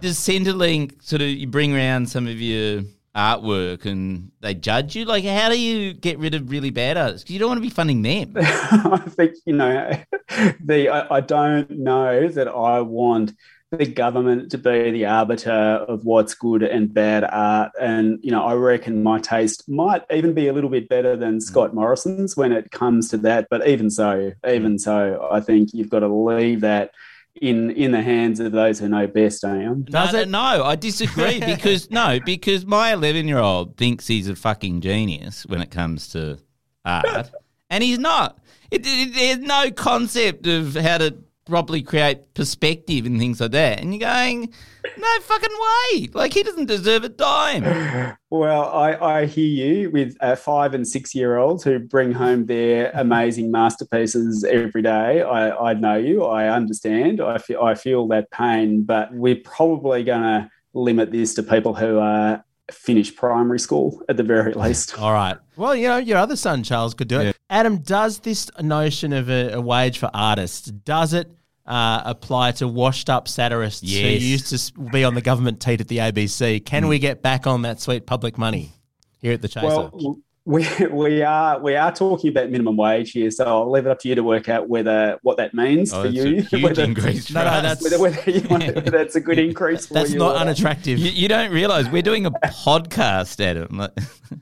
does 0.00 0.16
Centrelink 0.18 1.02
sort 1.02 1.20
of 1.20 1.28
you 1.28 1.48
bring 1.48 1.74
around 1.74 2.08
some 2.08 2.28
of 2.28 2.40
your 2.40 2.84
artwork 3.16 3.86
and 3.86 4.30
they 4.40 4.54
judge 4.54 4.94
you? 4.94 5.04
Like, 5.04 5.24
how 5.24 5.48
do 5.48 5.58
you 5.58 5.94
get 5.94 6.18
rid 6.18 6.34
of 6.34 6.48
really 6.48 6.70
bad 6.70 6.96
artists? 6.96 7.24
Because 7.24 7.34
you 7.34 7.40
don't 7.40 7.48
want 7.48 7.58
to 7.58 7.62
be 7.62 7.70
funding 7.70 8.02
them. 8.02 8.34
I 8.36 9.02
think 9.08 9.34
you 9.44 9.54
know 9.54 9.90
the. 10.64 10.88
I, 10.88 11.16
I 11.16 11.20
don't 11.20 11.70
know 11.70 12.28
that 12.28 12.46
I 12.46 12.80
want 12.80 13.32
the 13.72 13.86
government 13.86 14.52
to 14.52 14.58
be 14.58 14.92
the 14.92 15.06
arbiter 15.06 15.50
of 15.50 16.04
what's 16.04 16.34
good 16.34 16.62
and 16.62 16.94
bad 16.94 17.24
art. 17.24 17.72
And, 17.80 18.20
you 18.22 18.30
know, 18.30 18.44
I 18.44 18.54
reckon 18.54 19.02
my 19.02 19.18
taste 19.18 19.68
might 19.68 20.04
even 20.12 20.32
be 20.32 20.46
a 20.46 20.52
little 20.52 20.70
bit 20.70 20.88
better 20.88 21.16
than 21.16 21.38
mm. 21.38 21.42
Scott 21.42 21.74
Morrison's 21.74 22.36
when 22.36 22.52
it 22.52 22.70
comes 22.70 23.08
to 23.08 23.16
that. 23.18 23.48
But 23.50 23.66
even 23.66 23.90
so, 23.90 24.30
even 24.46 24.76
mm. 24.76 24.80
so, 24.80 25.28
I 25.28 25.40
think 25.40 25.70
you've 25.72 25.90
got 25.90 26.00
to 26.00 26.08
leave 26.08 26.60
that 26.60 26.92
in 27.40 27.70
in 27.70 27.90
the 27.90 28.02
hands 28.02 28.40
of 28.40 28.52
those 28.52 28.78
who 28.78 28.88
know 28.88 29.06
best, 29.06 29.44
I 29.44 29.62
am. 29.62 29.82
Does 29.82 30.12
no, 30.12 30.18
it? 30.20 30.28
No, 30.28 30.64
I 30.64 30.76
disagree 30.76 31.40
because 31.46 31.90
no, 31.90 32.18
because 32.24 32.64
my 32.64 32.92
eleven 32.92 33.26
year 33.26 33.38
old 33.38 33.76
thinks 33.76 34.06
he's 34.06 34.28
a 34.28 34.36
fucking 34.36 34.80
genius 34.80 35.44
when 35.46 35.60
it 35.60 35.70
comes 35.70 36.08
to 36.08 36.38
art, 36.84 37.30
and 37.70 37.82
he's 37.82 37.98
not. 37.98 38.38
It, 38.70 38.82
it, 38.84 39.14
there's 39.14 39.38
no 39.38 39.70
concept 39.70 40.46
of 40.46 40.74
how 40.74 40.98
to 40.98 41.16
properly 41.46 41.82
create 41.82 42.34
perspective 42.34 43.06
and 43.06 43.18
things 43.18 43.40
like 43.40 43.52
that. 43.52 43.80
And 43.80 43.92
you're 43.92 44.00
going, 44.08 44.52
no 44.96 45.20
fucking 45.20 45.56
way. 45.92 46.08
Like, 46.12 46.32
he 46.32 46.42
doesn't 46.42 46.66
deserve 46.66 47.04
a 47.04 47.08
dime. 47.08 48.16
Well, 48.34 48.64
I, 48.64 48.96
I 48.96 49.26
hear 49.26 49.46
you 49.46 49.90
with 49.90 50.16
uh, 50.20 50.34
five 50.34 50.74
and 50.74 50.88
six 50.88 51.14
year 51.14 51.36
olds 51.36 51.62
who 51.62 51.78
bring 51.78 52.10
home 52.10 52.46
their 52.46 52.90
amazing 52.92 53.52
masterpieces 53.52 54.42
every 54.42 54.82
day. 54.82 55.22
I, 55.22 55.70
I 55.70 55.74
know 55.74 55.96
you. 55.96 56.24
I 56.24 56.48
understand. 56.48 57.20
I 57.20 57.38
I 57.62 57.74
feel 57.76 58.08
that 58.08 58.32
pain, 58.32 58.82
but 58.82 59.14
we're 59.14 59.40
probably 59.44 60.02
going 60.02 60.22
to 60.22 60.50
limit 60.72 61.12
this 61.12 61.34
to 61.34 61.44
people 61.44 61.74
who 61.74 62.00
are 62.00 62.44
finish 62.70 63.14
primary 63.14 63.58
school 63.58 64.02
at 64.08 64.16
the 64.16 64.22
very 64.22 64.52
least. 64.54 64.98
All 64.98 65.12
right. 65.12 65.36
Well, 65.56 65.74
you 65.74 65.88
know, 65.88 65.98
your 65.98 66.18
other 66.18 66.36
son, 66.36 66.62
Charles, 66.62 66.94
could 66.94 67.08
do 67.08 67.20
it. 67.20 67.24
Yeah. 67.24 67.32
Adam, 67.50 67.78
does 67.78 68.20
this 68.20 68.50
notion 68.60 69.12
of 69.12 69.28
a, 69.28 69.52
a 69.52 69.60
wage 69.60 69.98
for 69.98 70.10
artists, 70.12 70.70
does 70.70 71.12
it 71.12 71.30
uh, 71.66 72.02
apply 72.04 72.52
to 72.52 72.68
washed 72.68 73.08
up 73.08 73.28
satirists 73.28 73.82
yes. 73.82 74.02
who 74.02 74.26
used 74.26 74.74
to 74.74 74.82
be 74.90 75.04
on 75.04 75.14
the 75.14 75.20
government 75.20 75.60
teat 75.60 75.80
at 75.80 75.88
the 75.88 75.98
ABC? 75.98 76.64
Can 76.64 76.84
mm. 76.84 76.88
we 76.88 76.98
get 76.98 77.22
back 77.22 77.46
on 77.46 77.62
that 77.62 77.80
sweet 77.80 78.06
public 78.06 78.38
money 78.38 78.72
here 79.18 79.32
at 79.32 79.42
the 79.42 79.48
Chaser? 79.48 79.66
Well, 79.66 80.18
we, 80.46 80.68
we 80.90 81.22
are 81.22 81.58
we 81.58 81.74
are 81.76 81.92
talking 81.92 82.30
about 82.30 82.50
minimum 82.50 82.76
wage 82.76 83.12
here, 83.12 83.30
so 83.30 83.44
I'll 83.44 83.70
leave 83.70 83.86
it 83.86 83.90
up 83.90 83.98
to 84.00 84.08
you 84.08 84.14
to 84.14 84.22
work 84.22 84.48
out 84.48 84.68
whether 84.68 85.18
what 85.22 85.38
that 85.38 85.54
means 85.54 85.92
oh, 85.92 86.02
for 86.02 86.08
you. 86.08 86.42
huge 86.50 86.62
whether, 86.62 86.82
increase. 86.82 87.30
No, 87.30 87.44
no, 87.44 87.50
that's 87.62 87.82
whether, 87.82 87.98
whether, 87.98 88.30
you 88.30 88.46
want, 88.48 88.64
whether 88.74 88.90
that's 88.90 89.14
a 89.16 89.20
good 89.20 89.38
increase. 89.38 89.86
that's 89.86 90.12
you 90.12 90.18
not 90.18 90.36
unattractive. 90.36 90.98
You, 90.98 91.10
you, 91.10 91.28
don't 91.28 91.50
realise 91.50 91.88
we're 91.88 92.02
doing 92.02 92.26
a 92.26 92.30
podcast, 92.30 93.40
Adam. 93.40 93.88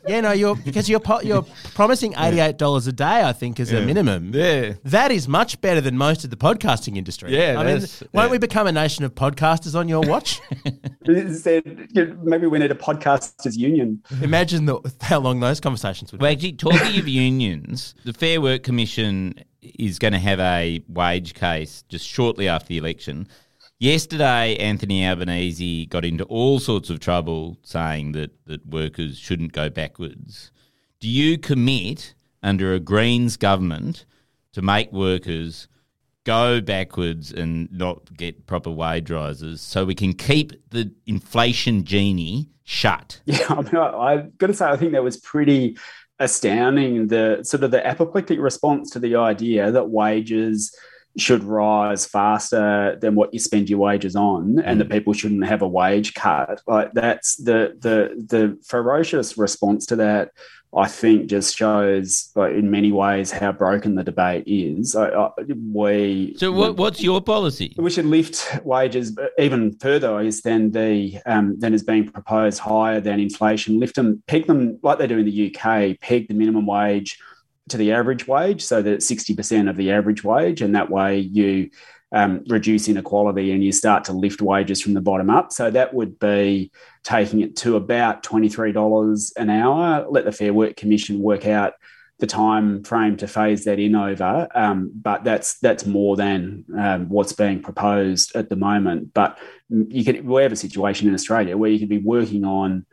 yeah, 0.08 0.20
no, 0.20 0.32
you're 0.32 0.56
because 0.56 0.88
you're 0.88 1.02
you're 1.22 1.46
promising 1.74 2.14
eighty 2.18 2.40
eight 2.40 2.58
dollars 2.58 2.86
a 2.86 2.92
day. 2.92 3.22
I 3.22 3.32
think 3.32 3.60
as 3.60 3.70
yeah. 3.70 3.78
a 3.78 3.86
minimum. 3.86 4.32
Yeah, 4.34 4.74
that 4.84 5.12
is 5.12 5.28
much 5.28 5.60
better 5.60 5.80
than 5.80 5.96
most 5.96 6.24
of 6.24 6.30
the 6.30 6.36
podcasting 6.36 6.96
industry. 6.96 7.36
Yeah, 7.36 7.58
I 7.58 7.64
mean, 7.64 7.86
won't 8.12 8.30
we 8.30 8.38
become 8.38 8.66
a 8.66 8.72
nation 8.72 9.04
of 9.04 9.14
podcasters 9.14 9.78
on 9.78 9.88
your 9.88 10.00
watch? 10.00 10.40
maybe 11.04 12.46
we 12.46 12.58
need 12.58 12.70
a 12.70 12.74
podcasters 12.74 13.56
union. 13.56 14.02
Imagine 14.20 14.66
the, 14.66 14.94
how 15.00 15.20
long 15.20 15.38
those 15.40 15.60
conversations 15.60 15.91
would. 16.00 16.20
Well, 16.20 16.32
actually, 16.32 16.52
Talking 16.52 16.98
of 16.98 17.06
unions, 17.08 17.94
the 18.04 18.12
Fair 18.12 18.40
Work 18.40 18.62
Commission 18.62 19.34
is 19.60 19.98
going 19.98 20.12
to 20.12 20.18
have 20.18 20.40
a 20.40 20.82
wage 20.88 21.34
case 21.34 21.84
just 21.88 22.06
shortly 22.06 22.48
after 22.48 22.68
the 22.68 22.78
election. 22.78 23.28
Yesterday, 23.78 24.56
Anthony 24.56 25.04
Albanese 25.04 25.86
got 25.86 26.04
into 26.04 26.24
all 26.24 26.60
sorts 26.60 26.88
of 26.88 27.00
trouble 27.00 27.58
saying 27.62 28.12
that, 28.12 28.30
that 28.46 28.64
workers 28.64 29.18
shouldn't 29.18 29.52
go 29.52 29.68
backwards. 29.68 30.52
Do 31.00 31.08
you 31.08 31.36
commit 31.36 32.14
under 32.42 32.72
a 32.72 32.80
Greens 32.80 33.36
government 33.36 34.04
to 34.52 34.62
make 34.62 34.92
workers 34.92 35.66
go 36.24 36.60
backwards 36.60 37.32
and 37.32 37.70
not 37.72 38.16
get 38.16 38.46
proper 38.46 38.70
wage 38.70 39.10
rises 39.10 39.60
so 39.60 39.84
we 39.84 39.94
can 39.94 40.12
keep 40.12 40.52
the 40.70 40.92
inflation 41.06 41.84
genie 41.84 42.51
shut? 42.64 43.20
Yeah, 43.26 43.46
I 43.48 43.62
mean, 43.62 43.76
I, 43.76 43.88
I've 43.88 44.38
got 44.38 44.48
to 44.48 44.54
say, 44.54 44.66
I 44.66 44.76
think 44.76 44.92
that 44.92 45.02
was 45.02 45.18
pretty 45.18 45.76
astounding 46.18 47.08
the 47.08 47.40
sort 47.42 47.64
of 47.64 47.70
the 47.70 47.84
apoplectic 47.84 48.38
response 48.38 48.90
to 48.90 48.98
the 48.98 49.16
idea 49.16 49.72
that 49.72 49.90
wages 49.90 50.74
should 51.18 51.44
rise 51.44 52.06
faster 52.06 52.96
than 53.00 53.14
what 53.14 53.34
you 53.34 53.40
spend 53.40 53.68
your 53.68 53.78
wages 53.78 54.16
on 54.16 54.58
and 54.60 54.80
that 54.80 54.88
mm. 54.88 54.92
people 54.92 55.12
shouldn't 55.12 55.44
have 55.44 55.60
a 55.60 55.68
wage 55.68 56.14
cut 56.14 56.62
like 56.66 56.90
that's 56.94 57.36
the 57.36 57.76
the 57.80 58.24
the 58.28 58.58
ferocious 58.64 59.36
response 59.36 59.84
to 59.84 59.96
that 59.96 60.30
I 60.74 60.88
think 60.88 61.26
just 61.26 61.54
shows, 61.54 62.30
like, 62.34 62.54
in 62.54 62.70
many 62.70 62.92
ways, 62.92 63.30
how 63.30 63.52
broken 63.52 63.94
the 63.94 64.02
debate 64.02 64.44
is. 64.46 64.96
I, 64.96 65.08
I, 65.08 65.30
we 65.70 66.34
so 66.38 66.50
what, 66.50 66.76
what's 66.76 67.02
your 67.02 67.20
policy? 67.20 67.74
We 67.76 67.90
should 67.90 68.06
lift 68.06 68.64
wages 68.64 69.16
even 69.38 69.76
further, 69.78 70.20
is 70.20 70.40
than 70.40 70.70
the 70.70 71.18
um, 71.26 71.58
than 71.58 71.74
is 71.74 71.82
being 71.82 72.08
proposed 72.08 72.58
higher 72.58 73.00
than 73.00 73.20
inflation. 73.20 73.80
Lift 73.80 73.96
them, 73.96 74.22
peg 74.26 74.46
them 74.46 74.78
like 74.82 74.98
they 74.98 75.06
do 75.06 75.18
in 75.18 75.26
the 75.26 75.54
UK. 75.54 76.00
Peg 76.00 76.28
the 76.28 76.34
minimum 76.34 76.66
wage 76.66 77.18
to 77.68 77.76
the 77.76 77.92
average 77.92 78.26
wage, 78.26 78.62
so 78.64 78.80
that 78.80 79.02
sixty 79.02 79.34
percent 79.34 79.68
of 79.68 79.76
the 79.76 79.90
average 79.90 80.24
wage, 80.24 80.62
and 80.62 80.74
that 80.74 80.90
way 80.90 81.18
you 81.18 81.68
um, 82.12 82.44
reduce 82.48 82.88
inequality 82.88 83.52
and 83.52 83.64
you 83.64 83.72
start 83.72 84.04
to 84.04 84.12
lift 84.12 84.42
wages 84.42 84.82
from 84.82 84.94
the 84.94 85.00
bottom 85.00 85.30
up. 85.30 85.52
So 85.52 85.70
that 85.70 85.94
would 85.94 86.18
be 86.18 86.70
taking 87.04 87.40
it 87.40 87.56
to 87.56 87.76
about 87.76 88.22
$23 88.22 89.32
an 89.36 89.50
hour. 89.50 90.06
Let 90.08 90.24
the 90.24 90.32
Fair 90.32 90.52
Work 90.52 90.76
Commission 90.76 91.20
work 91.20 91.46
out 91.46 91.74
the 92.18 92.26
time 92.26 92.84
frame 92.84 93.16
to 93.16 93.26
phase 93.26 93.64
that 93.64 93.80
in 93.80 93.96
over. 93.96 94.46
Um, 94.54 94.92
but 94.94 95.24
that's 95.24 95.58
that's 95.58 95.84
more 95.86 96.16
than 96.16 96.64
um, 96.78 97.08
what's 97.08 97.32
being 97.32 97.60
proposed 97.60 98.36
at 98.36 98.48
the 98.48 98.56
moment. 98.56 99.12
But 99.12 99.38
you 99.68 100.04
could 100.04 100.24
we 100.24 100.42
have 100.42 100.52
a 100.52 100.56
situation 100.56 101.08
in 101.08 101.14
Australia 101.14 101.56
where 101.56 101.70
you 101.70 101.80
could 101.80 101.88
be 101.88 101.98
working 101.98 102.44
on 102.44 102.86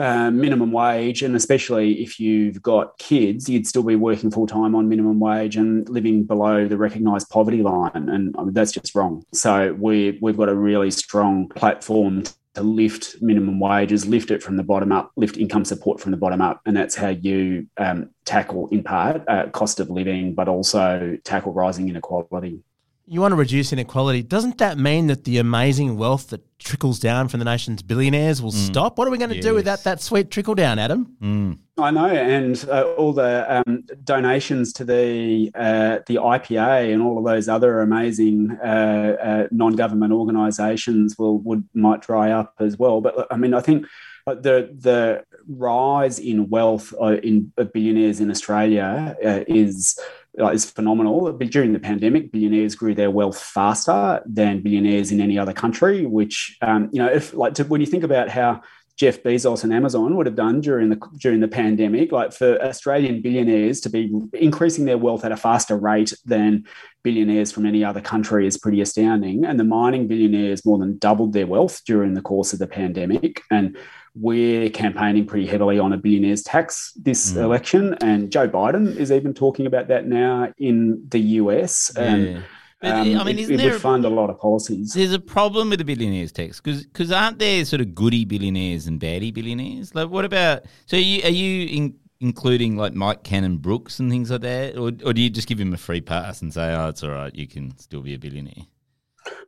uh, 0.00 0.30
minimum 0.30 0.72
wage, 0.72 1.22
and 1.22 1.36
especially 1.36 2.02
if 2.02 2.18
you've 2.18 2.62
got 2.62 2.96
kids, 2.98 3.48
you'd 3.50 3.66
still 3.66 3.82
be 3.82 3.96
working 3.96 4.30
full 4.30 4.46
time 4.46 4.74
on 4.74 4.88
minimum 4.88 5.20
wage 5.20 5.56
and 5.56 5.86
living 5.90 6.24
below 6.24 6.66
the 6.66 6.78
recognised 6.78 7.28
poverty 7.28 7.62
line, 7.62 8.08
and 8.08 8.34
I 8.38 8.44
mean, 8.44 8.54
that's 8.54 8.72
just 8.72 8.94
wrong. 8.94 9.22
So 9.34 9.76
we 9.78 10.18
we've 10.22 10.38
got 10.38 10.48
a 10.48 10.54
really 10.54 10.90
strong 10.90 11.48
platform 11.50 12.24
to 12.54 12.62
lift 12.62 13.20
minimum 13.20 13.60
wages, 13.60 14.06
lift 14.06 14.30
it 14.30 14.42
from 14.42 14.56
the 14.56 14.62
bottom 14.62 14.90
up, 14.90 15.12
lift 15.16 15.36
income 15.36 15.64
support 15.64 16.00
from 16.00 16.12
the 16.12 16.16
bottom 16.16 16.40
up, 16.40 16.62
and 16.64 16.74
that's 16.74 16.96
how 16.96 17.10
you 17.10 17.66
um, 17.76 18.08
tackle, 18.24 18.68
in 18.68 18.82
part, 18.82 19.22
uh, 19.28 19.48
cost 19.50 19.80
of 19.80 19.90
living, 19.90 20.34
but 20.34 20.48
also 20.48 21.18
tackle 21.24 21.52
rising 21.52 21.88
inequality 21.90 22.62
you 23.10 23.20
want 23.20 23.32
to 23.32 23.36
reduce 23.36 23.72
inequality. 23.72 24.22
Doesn't 24.22 24.58
that 24.58 24.78
mean 24.78 25.08
that 25.08 25.24
the 25.24 25.38
amazing 25.38 25.96
wealth 25.96 26.28
that 26.28 26.42
trickles 26.60 27.00
down 27.00 27.26
from 27.26 27.40
the 27.40 27.44
nation's 27.44 27.82
billionaires 27.82 28.40
will 28.40 28.52
mm. 28.52 28.66
stop? 28.66 28.98
What 28.98 29.08
are 29.08 29.10
we 29.10 29.18
going 29.18 29.30
to 29.30 29.36
yes. 29.36 29.44
do 29.44 29.52
with 29.52 29.64
that, 29.64 29.82
that 29.82 30.00
sweet 30.00 30.30
trickle 30.30 30.54
down, 30.54 30.78
Adam? 30.78 31.16
Mm. 31.20 31.58
I 31.76 31.90
know, 31.90 32.06
and 32.06 32.64
uh, 32.70 32.84
all 32.96 33.12
the 33.12 33.62
um, 33.66 33.82
donations 34.04 34.72
to 34.74 34.84
the 34.84 35.50
uh, 35.56 35.98
the 36.06 36.16
IPA 36.16 36.92
and 36.92 37.02
all 37.02 37.18
of 37.18 37.24
those 37.24 37.48
other 37.48 37.80
amazing 37.80 38.56
uh, 38.62 39.16
uh 39.20 39.48
non 39.50 39.74
government 39.74 40.12
organisations 40.12 41.18
will 41.18 41.38
would 41.38 41.66
might 41.74 42.02
dry 42.02 42.30
up 42.30 42.54
as 42.60 42.78
well. 42.78 43.00
But 43.00 43.26
I 43.30 43.36
mean, 43.36 43.54
I 43.54 43.60
think 43.60 43.86
the 44.26 44.70
the 44.78 45.24
rise 45.48 46.18
in 46.18 46.48
wealth 46.48 46.94
uh, 47.00 47.16
in 47.22 47.52
billionaires 47.72 48.20
in 48.20 48.30
Australia 48.30 49.16
uh, 49.24 49.44
is 49.46 49.98
uh, 49.98 50.02
is 50.38 50.70
phenomenal. 50.70 51.32
But 51.32 51.50
during 51.50 51.72
the 51.72 51.78
pandemic, 51.78 52.32
billionaires 52.32 52.74
grew 52.74 52.94
their 52.94 53.10
wealth 53.10 53.40
faster 53.40 54.22
than 54.26 54.62
billionaires 54.62 55.12
in 55.12 55.20
any 55.20 55.38
other 55.38 55.52
country. 55.52 56.06
Which 56.06 56.56
um, 56.62 56.90
you 56.92 57.02
know, 57.02 57.08
if 57.08 57.34
like 57.34 57.54
to, 57.54 57.64
when 57.64 57.80
you 57.80 57.86
think 57.86 58.04
about 58.04 58.28
how 58.28 58.62
Jeff 59.00 59.22
Bezos 59.22 59.64
and 59.64 59.72
Amazon 59.72 60.14
would 60.14 60.26
have 60.26 60.34
done 60.34 60.60
during 60.60 60.90
the 60.90 61.00
during 61.16 61.40
the 61.40 61.48
pandemic, 61.48 62.12
like 62.12 62.34
for 62.34 62.62
Australian 62.62 63.22
billionaires 63.22 63.80
to 63.80 63.88
be 63.88 64.12
increasing 64.34 64.84
their 64.84 64.98
wealth 64.98 65.24
at 65.24 65.32
a 65.32 65.38
faster 65.38 65.78
rate 65.78 66.12
than 66.26 66.66
billionaires 67.02 67.50
from 67.50 67.64
any 67.64 67.82
other 67.82 68.02
country 68.02 68.46
is 68.46 68.58
pretty 68.58 68.82
astounding. 68.82 69.42
And 69.46 69.58
the 69.58 69.64
mining 69.64 70.06
billionaires 70.06 70.66
more 70.66 70.76
than 70.76 70.98
doubled 70.98 71.32
their 71.32 71.46
wealth 71.46 71.80
during 71.86 72.12
the 72.12 72.20
course 72.20 72.52
of 72.52 72.58
the 72.58 72.66
pandemic. 72.66 73.40
And 73.50 73.74
we're 74.14 74.68
campaigning 74.68 75.24
pretty 75.24 75.46
heavily 75.46 75.78
on 75.78 75.94
a 75.94 75.96
billionaires 75.96 76.42
tax 76.42 76.92
this 76.94 77.32
mm. 77.32 77.38
election, 77.38 77.96
and 78.02 78.30
Joe 78.30 78.50
Biden 78.50 78.96
is 78.96 79.10
even 79.10 79.32
talking 79.32 79.64
about 79.64 79.88
that 79.88 80.06
now 80.06 80.52
in 80.58 81.06
the 81.08 81.20
US. 81.20 81.90
Yeah. 81.96 82.02
And 82.02 82.44
but, 82.80 82.92
um, 82.92 83.18
I 83.18 83.24
mean, 83.24 83.38
it, 83.38 83.50
it 83.50 83.72
would 83.72 83.80
fund 83.80 84.04
a, 84.04 84.08
lot 84.08 84.30
of 84.30 84.38
policies. 84.38 84.94
There's 84.94 85.12
a 85.12 85.20
problem 85.20 85.70
with 85.70 85.80
the 85.80 85.84
billionaires 85.84 86.32
tax 86.32 86.60
because 86.60 87.12
aren't 87.12 87.38
there 87.38 87.64
sort 87.64 87.80
of 87.80 87.94
goody 87.94 88.24
billionaires 88.24 88.86
and 88.86 88.98
baddie 88.98 89.34
billionaires? 89.34 89.94
Like, 89.94 90.08
what 90.08 90.24
about? 90.24 90.64
So, 90.86 90.96
are 90.96 91.00
you, 91.00 91.22
are 91.22 91.30
you 91.30 91.66
in, 91.66 91.94
including 92.20 92.76
like 92.76 92.94
Mike 92.94 93.22
Cannon-Brookes 93.22 93.98
and 93.98 94.10
things 94.10 94.30
like 94.30 94.42
that, 94.42 94.78
or 94.78 94.92
or 95.04 95.12
do 95.12 95.20
you 95.20 95.30
just 95.30 95.48
give 95.48 95.60
him 95.60 95.74
a 95.74 95.78
free 95.78 96.00
pass 96.00 96.40
and 96.40 96.52
say, 96.52 96.74
"Oh, 96.74 96.88
it's 96.88 97.02
all 97.02 97.10
right, 97.10 97.34
you 97.34 97.46
can 97.46 97.76
still 97.78 98.00
be 98.00 98.14
a 98.14 98.18
billionaire"? 98.18 98.64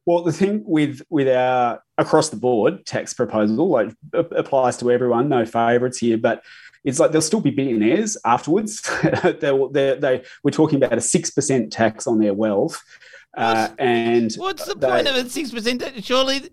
Well, 0.05 0.23
the 0.23 0.33
thing 0.33 0.63
with 0.67 1.03
with 1.09 1.29
our 1.29 1.83
across 1.99 2.31
the 2.31 2.37
board 2.37 2.85
tax 2.85 3.15
proposal 3.15 3.69
like 3.69 3.95
applies 4.13 4.77
to 4.79 4.91
everyone, 4.91 5.29
no 5.29 5.47
favourites 5.47 5.99
here, 5.99 6.19
but 6.19 6.43
it's 6.85 6.99
like 6.99 7.13
they'll 7.13 7.23
still 7.23 7.41
be 7.41 7.51
billionaires 7.51 8.17
afterwards. 8.25 8.83
they, 9.03 9.69
they, 9.71 9.99
they, 9.99 10.23
we're 10.43 10.51
talking 10.51 10.83
about 10.83 10.99
a 10.99 11.01
six 11.01 11.31
percent 11.31 11.73
tax 11.73 12.07
on 12.07 12.19
their 12.19 12.35
wealth. 12.35 12.83
Uh, 13.37 13.69
and 13.79 14.33
What's 14.35 14.67
the 14.67 14.75
they- 14.75 14.87
point 14.89 15.09
of 15.09 15.17
a 15.17 15.29
six 15.29 15.51
percent? 15.51 15.83
Surely, 16.05 16.51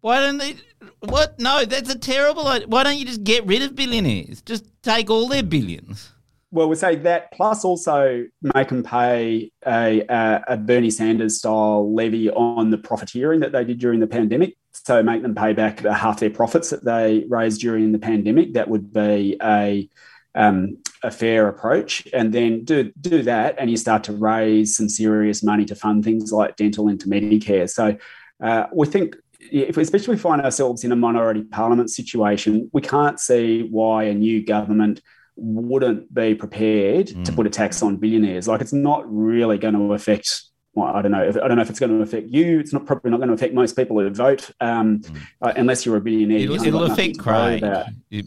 why 0.00 0.20
don't 0.20 0.38
they? 0.38 0.56
What? 1.00 1.38
No, 1.38 1.64
that's 1.64 1.92
a 1.92 1.98
terrible. 1.98 2.46
idea. 2.46 2.68
Why 2.68 2.82
don't 2.84 2.98
you 2.98 3.06
just 3.06 3.24
get 3.24 3.46
rid 3.46 3.62
of 3.62 3.74
billionaires? 3.74 4.42
Just 4.42 4.64
take 4.82 5.10
all 5.10 5.28
their 5.28 5.42
billions. 5.42 6.12
Well, 6.50 6.68
we 6.68 6.76
say 6.76 6.96
that 6.96 7.30
plus 7.32 7.62
also 7.64 8.24
make 8.54 8.68
them 8.68 8.82
pay 8.82 9.52
a, 9.66 10.00
a, 10.08 10.44
a 10.48 10.56
Bernie 10.56 10.90
Sanders 10.90 11.36
style 11.38 11.94
levy 11.94 12.30
on 12.30 12.70
the 12.70 12.78
profiteering 12.78 13.40
that 13.40 13.52
they 13.52 13.64
did 13.64 13.78
during 13.78 14.00
the 14.00 14.06
pandemic. 14.06 14.56
So 14.72 15.02
make 15.02 15.20
them 15.22 15.34
pay 15.34 15.52
back 15.52 15.82
the 15.82 15.92
half 15.92 16.20
their 16.20 16.30
profits 16.30 16.70
that 16.70 16.84
they 16.84 17.24
raised 17.28 17.60
during 17.60 17.92
the 17.92 17.98
pandemic. 17.98 18.54
That 18.54 18.68
would 18.68 18.92
be 18.94 19.36
a 19.42 19.90
um, 20.34 20.78
a 21.02 21.10
fair 21.10 21.48
approach, 21.48 22.06
and 22.12 22.32
then 22.32 22.64
do 22.64 22.92
do 23.00 23.22
that, 23.22 23.56
and 23.58 23.70
you 23.70 23.76
start 23.76 24.04
to 24.04 24.12
raise 24.12 24.76
some 24.76 24.88
serious 24.88 25.42
money 25.42 25.64
to 25.66 25.74
fund 25.74 26.04
things 26.04 26.32
like 26.32 26.56
dental 26.56 26.88
into 26.88 27.08
Medicare. 27.08 27.68
So 27.68 27.96
uh, 28.42 28.64
we 28.72 28.86
think 28.86 29.16
if 29.40 29.76
we 29.76 29.82
especially 29.82 30.16
find 30.16 30.42
ourselves 30.42 30.84
in 30.84 30.92
a 30.92 30.96
minority 30.96 31.44
parliament 31.44 31.90
situation, 31.90 32.70
we 32.72 32.82
can't 32.82 33.20
see 33.20 33.62
why 33.70 34.04
a 34.04 34.14
new 34.14 34.44
government 34.44 35.00
wouldn't 35.36 36.12
be 36.12 36.34
prepared 36.34 37.06
to 37.24 37.32
put 37.32 37.46
a 37.46 37.50
tax 37.50 37.80
on 37.82 37.96
billionaires. 37.96 38.48
Like 38.48 38.60
it's 38.60 38.72
not 38.72 39.04
really 39.12 39.58
going 39.58 39.74
to 39.74 39.92
affect. 39.94 40.42
Well, 40.78 40.94
I 40.94 41.02
don't 41.02 41.10
know. 41.12 41.22
If, 41.22 41.36
I 41.36 41.48
don't 41.48 41.56
know 41.56 41.62
if 41.62 41.70
it's 41.70 41.80
going 41.80 41.96
to 41.96 42.02
affect 42.02 42.28
you. 42.28 42.60
It's 42.60 42.72
not 42.72 42.86
probably 42.86 43.10
not 43.10 43.16
going 43.18 43.28
to 43.28 43.34
affect 43.34 43.52
most 43.54 43.74
people 43.76 43.98
who 43.98 44.08
vote, 44.10 44.50
um, 44.60 45.02
uh, 45.42 45.52
unless 45.56 45.84
you're 45.84 45.96
a 45.96 46.00
billionaire. 46.00 46.38
It'll, 46.38 46.56
kind 46.56 46.66
it'll 46.68 46.84
affect 46.84 47.14
to 47.16 47.20
Craig. 47.20 47.62
about. 47.62 47.86
It- 48.10 48.26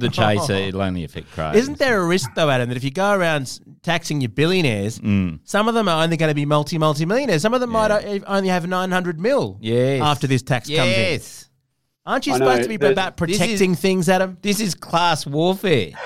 the 0.00 0.08
chaser, 0.12 0.52
it'll 0.68 0.82
only 0.82 1.04
affect 1.04 1.30
Craig. 1.32 1.54
Isn't 1.56 1.78
there 1.78 2.00
a 2.02 2.06
risk 2.06 2.30
though, 2.34 2.50
Adam, 2.50 2.68
that 2.70 2.76
if 2.76 2.84
you 2.84 2.90
go 2.90 3.12
around 3.12 3.60
taxing 3.82 4.20
your 4.20 4.30
billionaires, 4.30 4.98
Mm. 4.98 5.40
some 5.44 5.68
of 5.68 5.74
them 5.74 5.88
are 5.88 6.02
only 6.02 6.16
going 6.16 6.30
to 6.30 6.34
be 6.34 6.44
multi 6.44 6.76
multi 6.78 7.04
millionaires. 7.06 7.42
Some 7.42 7.54
of 7.54 7.60
them 7.60 7.70
might 7.70 7.90
only 8.26 8.48
have 8.48 8.66
nine 8.66 8.90
hundred 8.90 9.20
mil. 9.20 9.58
Yes. 9.60 10.02
After 10.02 10.26
this 10.26 10.42
tax 10.42 10.68
comes 10.68 10.80
in, 10.80 10.86
Yes. 10.88 11.48
aren't 12.04 12.26
you 12.26 12.34
I 12.34 12.38
know, 12.38 12.46
supposed 12.46 12.62
to 12.64 12.68
be 12.68 12.76
but 12.78 12.92
about 12.92 13.16
this 13.16 13.30
is- 13.30 13.38
protecting 13.38 13.74
things, 13.74 14.08
Adam? 14.08 14.38
This 14.42 14.60
is 14.60 14.74
class 14.74 15.24
warfare. 15.26 15.90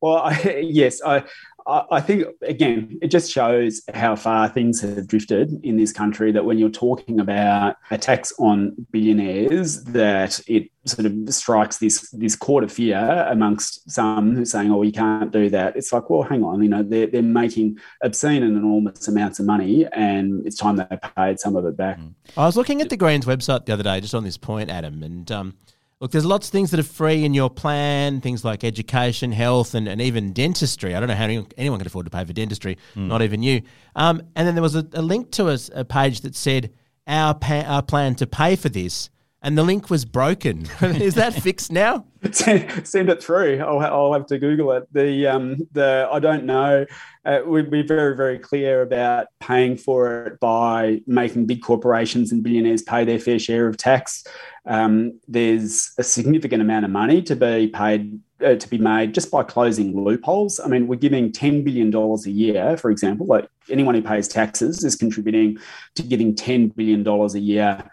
Well, 0.00 0.16
I, 0.18 0.60
yes, 0.62 1.00
I, 1.02 1.24
I 1.66 2.00
think 2.00 2.26
again, 2.42 2.98
it 3.00 3.08
just 3.08 3.32
shows 3.32 3.82
how 3.94 4.16
far 4.16 4.48
things 4.48 4.82
have 4.82 5.06
drifted 5.06 5.50
in 5.64 5.76
this 5.76 5.92
country. 5.92 6.30
That 6.30 6.44
when 6.44 6.58
you're 6.58 6.68
talking 6.68 7.20
about 7.20 7.76
a 7.90 7.96
tax 7.96 8.34
on 8.38 8.74
billionaires, 8.90 9.82
that 9.84 10.40
it 10.46 10.70
sort 10.84 11.06
of 11.06 11.14
strikes 11.32 11.78
this 11.78 12.10
this 12.10 12.36
chord 12.36 12.64
of 12.64 12.72
fear 12.72 13.26
amongst 13.30 13.90
some 13.90 14.36
who're 14.36 14.44
saying, 14.44 14.70
"Oh, 14.70 14.82
you 14.82 14.92
can't 14.92 15.32
do 15.32 15.48
that." 15.50 15.74
It's 15.74 15.90
like, 15.90 16.10
well, 16.10 16.22
hang 16.22 16.44
on, 16.44 16.62
you 16.62 16.68
know, 16.68 16.82
they're 16.82 17.06
they're 17.06 17.22
making 17.22 17.78
obscene 18.02 18.42
and 18.42 18.58
enormous 18.58 19.08
amounts 19.08 19.40
of 19.40 19.46
money, 19.46 19.86
and 19.92 20.46
it's 20.46 20.56
time 20.56 20.76
they 20.76 20.98
paid 21.16 21.40
some 21.40 21.56
of 21.56 21.64
it 21.64 21.78
back. 21.78 21.98
I 22.36 22.44
was 22.44 22.56
looking 22.56 22.82
at 22.82 22.90
the 22.90 22.96
Greens 22.98 23.24
website 23.24 23.64
the 23.64 23.72
other 23.72 23.82
day, 23.82 24.00
just 24.00 24.14
on 24.14 24.24
this 24.24 24.36
point, 24.36 24.68
Adam, 24.68 25.02
and 25.02 25.32
um, 25.32 25.54
look, 26.04 26.10
there's 26.10 26.26
lots 26.26 26.48
of 26.48 26.52
things 26.52 26.70
that 26.70 26.78
are 26.78 26.82
free 26.82 27.24
in 27.24 27.32
your 27.32 27.48
plan, 27.48 28.20
things 28.20 28.44
like 28.44 28.62
education, 28.62 29.32
health, 29.32 29.74
and, 29.74 29.88
and 29.88 30.02
even 30.02 30.34
dentistry. 30.34 30.94
I 30.94 31.00
don't 31.00 31.08
know 31.08 31.14
how 31.14 31.24
anyone, 31.24 31.46
anyone 31.56 31.78
can 31.78 31.86
afford 31.86 32.04
to 32.04 32.10
pay 32.10 32.22
for 32.26 32.34
dentistry, 32.34 32.76
not 32.94 33.22
even 33.22 33.42
you. 33.42 33.62
Um, 33.96 34.20
and 34.36 34.46
then 34.46 34.54
there 34.54 34.60
was 34.60 34.74
a, 34.74 34.86
a 34.92 35.00
link 35.00 35.30
to 35.32 35.46
us, 35.46 35.70
a 35.74 35.82
page 35.82 36.20
that 36.20 36.36
said 36.36 36.72
our 37.06 37.34
pa- 37.34 37.64
our 37.66 37.80
plan 37.80 38.16
to 38.16 38.26
pay 38.26 38.54
for 38.54 38.68
this, 38.68 39.08
and 39.44 39.58
the 39.58 39.62
link 39.62 39.90
was 39.90 40.06
broken. 40.06 40.66
Is 40.80 41.14
that 41.14 41.34
fixed 41.34 41.70
now? 41.70 42.06
send, 42.32 42.88
send 42.88 43.10
it 43.10 43.22
through. 43.22 43.60
I'll, 43.60 43.78
I'll 43.78 44.12
have 44.14 44.26
to 44.28 44.38
Google 44.38 44.72
it. 44.72 44.88
The 44.92 45.26
um, 45.26 45.58
the 45.72 46.08
I 46.10 46.18
don't 46.18 46.44
know. 46.44 46.86
Uh, 47.26 47.40
we'd 47.46 47.70
be 47.70 47.82
very 47.82 48.16
very 48.16 48.38
clear 48.38 48.82
about 48.82 49.26
paying 49.40 49.76
for 49.76 50.26
it 50.26 50.40
by 50.40 51.02
making 51.06 51.46
big 51.46 51.62
corporations 51.62 52.32
and 52.32 52.42
billionaires 52.42 52.82
pay 52.82 53.04
their 53.04 53.18
fair 53.18 53.38
share 53.38 53.68
of 53.68 53.76
tax. 53.76 54.24
Um, 54.66 55.20
there's 55.28 55.92
a 55.98 56.02
significant 56.02 56.62
amount 56.62 56.86
of 56.86 56.90
money 56.90 57.22
to 57.22 57.36
be 57.36 57.68
paid. 57.68 58.18
Uh, 58.44 58.56
to 58.56 58.68
be 58.68 58.76
made 58.76 59.14
just 59.14 59.30
by 59.30 59.42
closing 59.44 60.04
loopholes. 60.04 60.60
I 60.60 60.66
mean, 60.66 60.88
we're 60.88 60.96
giving 60.96 61.30
$10 61.30 61.64
billion 61.64 61.94
a 61.94 62.28
year, 62.28 62.76
for 62.76 62.90
example. 62.90 63.26
Like 63.26 63.48
anyone 63.70 63.94
who 63.94 64.02
pays 64.02 64.26
taxes 64.26 64.84
is 64.84 64.96
contributing 64.96 65.56
to 65.94 66.02
giving 66.02 66.34
$10 66.34 66.74
billion 66.74 67.06
a 67.06 67.38
year 67.38 67.90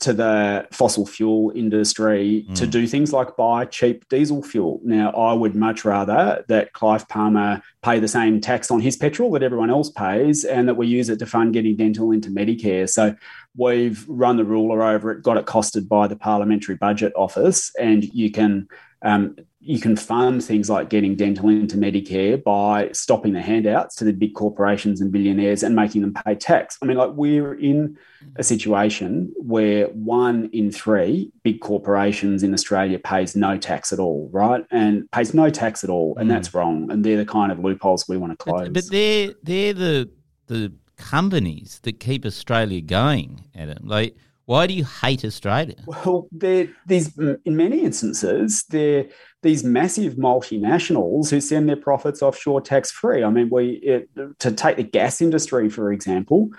to 0.00 0.12
the 0.12 0.66
fossil 0.70 1.06
fuel 1.06 1.52
industry 1.54 2.46
to 2.54 2.66
mm. 2.66 2.70
do 2.70 2.86
things 2.86 3.12
like 3.12 3.36
buy 3.36 3.64
cheap 3.64 4.08
diesel 4.08 4.42
fuel. 4.42 4.80
Now, 4.84 5.10
I 5.10 5.32
would 5.32 5.54
much 5.54 5.84
rather 5.84 6.44
that 6.48 6.72
Clive 6.72 7.08
Palmer 7.08 7.62
pay 7.82 8.00
the 8.00 8.08
same 8.08 8.40
tax 8.40 8.70
on 8.70 8.80
his 8.80 8.96
petrol 8.96 9.30
that 9.32 9.42
everyone 9.42 9.70
else 9.70 9.90
pays 9.90 10.44
and 10.44 10.68
that 10.68 10.74
we 10.74 10.86
use 10.86 11.08
it 11.08 11.18
to 11.20 11.26
fund 11.26 11.52
getting 11.52 11.76
dental 11.76 12.10
into 12.10 12.28
Medicare. 12.30 12.88
So 12.88 13.14
we've 13.56 14.04
run 14.08 14.36
the 14.36 14.44
ruler 14.44 14.82
over 14.82 15.12
it, 15.12 15.22
got 15.22 15.36
it 15.36 15.46
costed 15.46 15.88
by 15.88 16.08
the 16.08 16.16
Parliamentary 16.16 16.76
Budget 16.76 17.12
Office, 17.16 17.72
and 17.78 18.04
you 18.04 18.30
can. 18.30 18.68
Um, 19.04 19.36
you 19.60 19.80
can 19.80 19.96
fund 19.96 20.44
things 20.44 20.68
like 20.68 20.90
getting 20.90 21.16
dental 21.16 21.48
into 21.48 21.76
Medicare 21.76 22.42
by 22.42 22.90
stopping 22.92 23.32
the 23.32 23.40
handouts 23.40 23.94
to 23.96 24.04
the 24.04 24.12
big 24.12 24.34
corporations 24.34 25.00
and 25.00 25.10
billionaires 25.10 25.62
and 25.62 25.74
making 25.74 26.02
them 26.02 26.12
pay 26.12 26.34
tax. 26.34 26.76
I 26.82 26.86
mean, 26.86 26.98
like 26.98 27.12
we're 27.14 27.54
in 27.54 27.96
a 28.36 28.42
situation 28.42 29.32
where 29.38 29.86
one 29.86 30.50
in 30.52 30.70
three 30.70 31.32
big 31.44 31.60
corporations 31.60 32.42
in 32.42 32.52
Australia 32.52 32.98
pays 32.98 33.34
no 33.34 33.56
tax 33.56 33.90
at 33.92 33.98
all, 33.98 34.28
right? 34.32 34.64
And 34.70 35.10
pays 35.12 35.32
no 35.32 35.48
tax 35.48 35.82
at 35.82 35.88
all, 35.88 36.14
and 36.18 36.30
that's 36.30 36.52
wrong. 36.52 36.90
And 36.90 37.02
they're 37.02 37.16
the 37.16 37.26
kind 37.26 37.50
of 37.50 37.58
loopholes 37.58 38.06
we 38.06 38.18
want 38.18 38.32
to 38.32 38.36
close. 38.36 38.68
But, 38.68 38.74
but 38.74 38.90
they're 38.90 39.32
they're 39.42 39.72
the 39.72 40.10
the 40.46 40.72
companies 40.96 41.80
that 41.84 42.00
keep 42.00 42.26
Australia 42.26 42.80
going, 42.80 43.46
Adam. 43.54 43.86
Like, 43.86 44.16
why 44.46 44.66
do 44.66 44.74
you 44.74 44.84
hate 44.84 45.24
Australia? 45.24 45.76
Well, 45.86 46.28
these 46.32 47.16
in 47.18 47.56
many 47.56 47.82
instances 47.84 48.64
they're 48.68 49.06
these 49.42 49.64
massive 49.64 50.14
multinationals 50.14 51.30
who 51.30 51.40
send 51.40 51.68
their 51.68 51.76
profits 51.76 52.22
offshore 52.22 52.60
tax 52.60 52.90
free. 52.90 53.22
I 53.22 53.30
mean, 53.30 53.48
we 53.50 53.80
it, 53.82 54.08
to 54.40 54.52
take 54.52 54.76
the 54.76 54.82
gas 54.82 55.20
industry 55.20 55.68
for 55.68 55.92
example, 55.92 56.50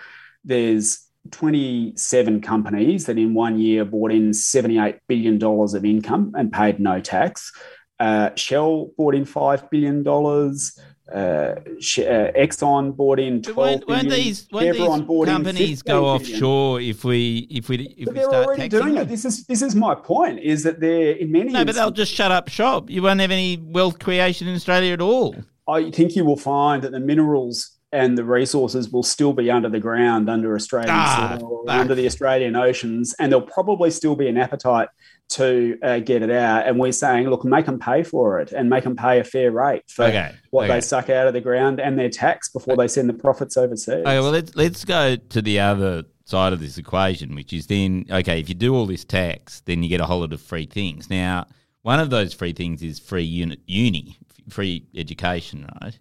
there's 0.43 1.05
27 1.31 2.41
companies 2.41 3.05
that 3.05 3.17
in 3.17 3.33
one 3.33 3.59
year 3.59 3.83
brought 3.83 4.11
in 4.11 4.33
78 4.33 4.99
billion 5.07 5.37
dollars 5.39 5.73
of 5.73 5.85
income 5.85 6.31
and 6.35 6.51
paid 6.51 6.79
no 6.79 6.99
tax. 6.99 7.51
Uh, 7.99 8.29
Shell 8.35 8.91
brought 8.97 9.15
in 9.15 9.25
five 9.25 9.69
billion 9.69 10.03
dollars. 10.03 10.77
Uh, 11.13 11.17
uh, 11.17 11.55
Exxon 11.77 12.95
bought 12.95 13.19
in 13.19 13.41
twelve 13.41 13.57
won't, 13.57 13.87
won't 13.87 14.01
billion. 14.09 14.23
these 14.23 14.47
won't 14.51 14.71
these 14.73 14.87
companies 15.27 15.81
15 15.81 15.83
go 15.85 16.01
billion. 16.01 16.15
offshore 16.15 16.81
if 16.81 17.03
we 17.03 17.47
if 17.51 17.69
we 17.69 17.75
if 17.97 18.05
But 18.05 18.15
we 18.15 18.21
start 18.21 18.45
already 18.47 18.61
taxing 18.63 18.79
doing 18.81 18.93
them? 18.95 19.03
it. 19.03 19.09
This 19.09 19.23
is 19.25 19.45
this 19.45 19.61
is 19.61 19.75
my 19.75 19.93
point: 19.93 20.39
is 20.39 20.63
that 20.63 20.79
they're 20.79 21.11
in 21.11 21.31
many. 21.31 21.51
No, 21.51 21.63
but 21.63 21.75
they'll 21.75 21.91
just 21.91 22.11
shut 22.11 22.31
up 22.31 22.47
shop. 22.49 22.89
You 22.89 23.03
won't 23.03 23.19
have 23.19 23.29
any 23.29 23.57
wealth 23.61 23.99
creation 23.99 24.47
in 24.47 24.55
Australia 24.55 24.93
at 24.93 25.01
all. 25.01 25.35
I 25.67 25.91
think 25.91 26.15
you 26.15 26.25
will 26.25 26.37
find 26.37 26.81
that 26.83 26.91
the 26.91 26.99
minerals 26.99 27.71
and 27.91 28.17
the 28.17 28.23
resources 28.23 28.89
will 28.89 29.03
still 29.03 29.31
be 29.31 29.49
under 29.51 29.69
the 29.69 29.79
ground, 29.79 30.27
under 30.29 30.55
Australian 30.55 30.89
Ah, 30.91 31.37
soil, 31.39 31.65
under 31.69 31.95
the 31.95 32.05
Australian 32.07 32.55
oceans, 32.55 33.15
and 33.19 33.31
there'll 33.31 33.45
probably 33.45 33.89
still 33.91 34.15
be 34.15 34.27
an 34.27 34.37
appetite 34.37 34.89
to 35.27 35.77
uh, 35.81 35.99
get 35.99 36.21
it 36.21 36.31
out. 36.31 36.67
And 36.67 36.79
we're 36.79 36.91
saying, 36.91 37.29
look, 37.29 37.43
make 37.43 37.65
them 37.65 37.79
pay 37.79 38.03
for 38.03 38.39
it 38.39 38.51
and 38.51 38.69
make 38.69 38.83
them 38.83 38.95
pay 38.95 39.19
a 39.19 39.23
fair 39.23 39.51
rate 39.51 39.83
for 39.87 40.05
Okay, 40.05 40.35
what 40.51 40.65
okay. 40.65 40.75
they 40.75 40.81
suck 40.81 41.09
out 41.09 41.27
of 41.27 41.33
the 41.33 41.41
ground 41.41 41.79
and 41.79 41.97
their 41.97 42.09
tax 42.09 42.49
before 42.49 42.75
they 42.75 42.87
send 42.87 43.09
the 43.09 43.13
profits 43.13 43.57
overseas. 43.57 44.05
Okay, 44.05 44.19
well 44.19 44.31
let's 44.31 44.55
let's 44.55 44.85
go 44.85 45.15
to 45.15 45.41
the 45.41 45.59
other 45.59 46.03
side 46.25 46.53
of 46.53 46.59
this 46.59 46.77
equation, 46.77 47.35
which 47.35 47.53
is 47.53 47.67
then 47.67 48.05
okay, 48.09 48.39
if 48.39 48.49
you 48.49 48.55
do 48.55 48.75
all 48.75 48.85
this 48.85 49.03
tax, 49.03 49.61
then 49.61 49.83
you 49.83 49.89
get 49.89 50.01
a 50.01 50.05
whole 50.05 50.19
lot 50.19 50.33
of 50.33 50.41
free 50.41 50.65
things. 50.65 51.09
Now, 51.09 51.47
one 51.81 51.99
of 51.99 52.09
those 52.09 52.33
free 52.33 52.53
things 52.53 52.81
is 52.81 52.99
free 52.99 53.23
unit 53.23 53.59
uni, 53.65 54.17
free 54.49 54.85
education, 54.95 55.67
right? 55.81 55.97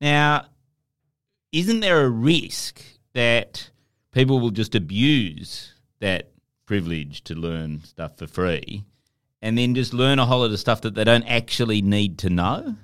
Now, 0.00 0.46
isn't 1.52 1.80
there 1.80 2.04
a 2.04 2.10
risk 2.10 2.82
that 3.12 3.70
people 4.12 4.40
will 4.40 4.50
just 4.50 4.74
abuse 4.74 5.72
that 6.00 6.33
privilege 6.74 7.22
to 7.22 7.36
learn 7.36 7.84
stuff 7.84 8.18
for 8.18 8.26
free 8.26 8.84
and 9.40 9.56
then 9.56 9.76
just 9.76 9.94
learn 9.94 10.18
a 10.18 10.26
whole 10.26 10.40
lot 10.40 10.50
of 10.50 10.58
stuff 10.58 10.80
that 10.80 10.96
they 10.96 11.04
don't 11.04 11.22
actually 11.28 11.80
need 11.80 12.18
to 12.18 12.28
know? 12.28 12.74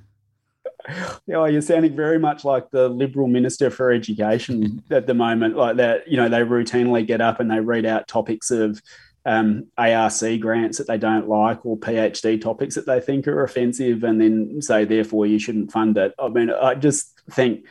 Oh, 1.28 1.44
you're 1.46 1.60
sounding 1.60 1.96
very 1.96 2.20
much 2.20 2.44
like 2.44 2.70
the 2.70 2.88
Liberal 2.88 3.26
Minister 3.26 3.68
for 3.68 3.90
Education 3.90 4.80
at 4.92 5.08
the 5.08 5.14
moment. 5.14 5.56
Like 5.56 5.76
that, 5.78 6.06
you 6.06 6.16
know, 6.16 6.28
they 6.28 6.38
routinely 6.38 7.04
get 7.04 7.20
up 7.20 7.40
and 7.40 7.50
they 7.50 7.58
read 7.58 7.84
out 7.84 8.06
topics 8.06 8.52
of 8.52 8.80
um, 9.26 9.66
ARC 9.76 10.20
grants 10.38 10.78
that 10.78 10.86
they 10.86 10.96
don't 10.96 11.28
like 11.28 11.66
or 11.66 11.76
PhD 11.76 12.40
topics 12.40 12.76
that 12.76 12.86
they 12.86 13.00
think 13.00 13.26
are 13.26 13.42
offensive 13.42 14.04
and 14.04 14.20
then 14.20 14.62
say, 14.62 14.84
therefore, 14.84 15.26
you 15.26 15.40
shouldn't 15.40 15.72
fund 15.72 15.98
it. 15.98 16.14
I 16.16 16.28
mean, 16.28 16.50
I 16.50 16.76
just 16.76 17.20
think 17.28 17.64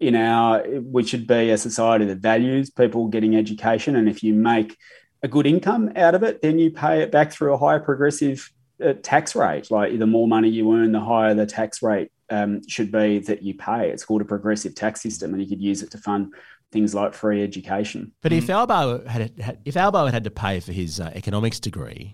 in 0.00 0.16
our, 0.16 0.64
we 0.80 1.04
should 1.04 1.28
be 1.28 1.50
a 1.50 1.56
society 1.56 2.04
that 2.06 2.18
values 2.18 2.68
people 2.68 3.06
getting 3.06 3.36
education. 3.36 3.94
And 3.94 4.08
if 4.08 4.24
you 4.24 4.34
make 4.34 4.76
a 5.22 5.28
good 5.28 5.46
income 5.46 5.92
out 5.96 6.14
of 6.14 6.22
it, 6.22 6.42
then 6.42 6.58
you 6.58 6.70
pay 6.70 7.02
it 7.02 7.10
back 7.10 7.32
through 7.32 7.54
a 7.54 7.58
higher 7.58 7.80
progressive 7.80 8.50
uh, 8.84 8.94
tax 9.02 9.34
rate. 9.34 9.70
Like 9.70 9.98
the 9.98 10.06
more 10.06 10.28
money 10.28 10.48
you 10.48 10.72
earn, 10.74 10.92
the 10.92 11.00
higher 11.00 11.34
the 11.34 11.46
tax 11.46 11.82
rate 11.82 12.10
um, 12.30 12.66
should 12.68 12.92
be 12.92 13.18
that 13.20 13.42
you 13.42 13.54
pay. 13.54 13.90
It's 13.90 14.04
called 14.04 14.22
a 14.22 14.26
progressive 14.26 14.74
tax 14.74 15.00
system, 15.02 15.32
and 15.32 15.42
you 15.42 15.48
could 15.48 15.60
use 15.60 15.82
it 15.82 15.90
to 15.92 15.98
fund 15.98 16.34
things 16.72 16.94
like 16.94 17.14
free 17.14 17.42
education. 17.42 18.12
But 18.22 18.32
if 18.32 18.50
Albo 18.50 19.06
had, 19.06 19.32
had 19.40 19.58
if 19.64 19.76
Albo 19.76 20.04
had 20.04 20.14
had 20.14 20.24
to 20.24 20.30
pay 20.30 20.60
for 20.60 20.72
his 20.72 21.00
uh, 21.00 21.10
economics 21.14 21.60
degree, 21.60 22.12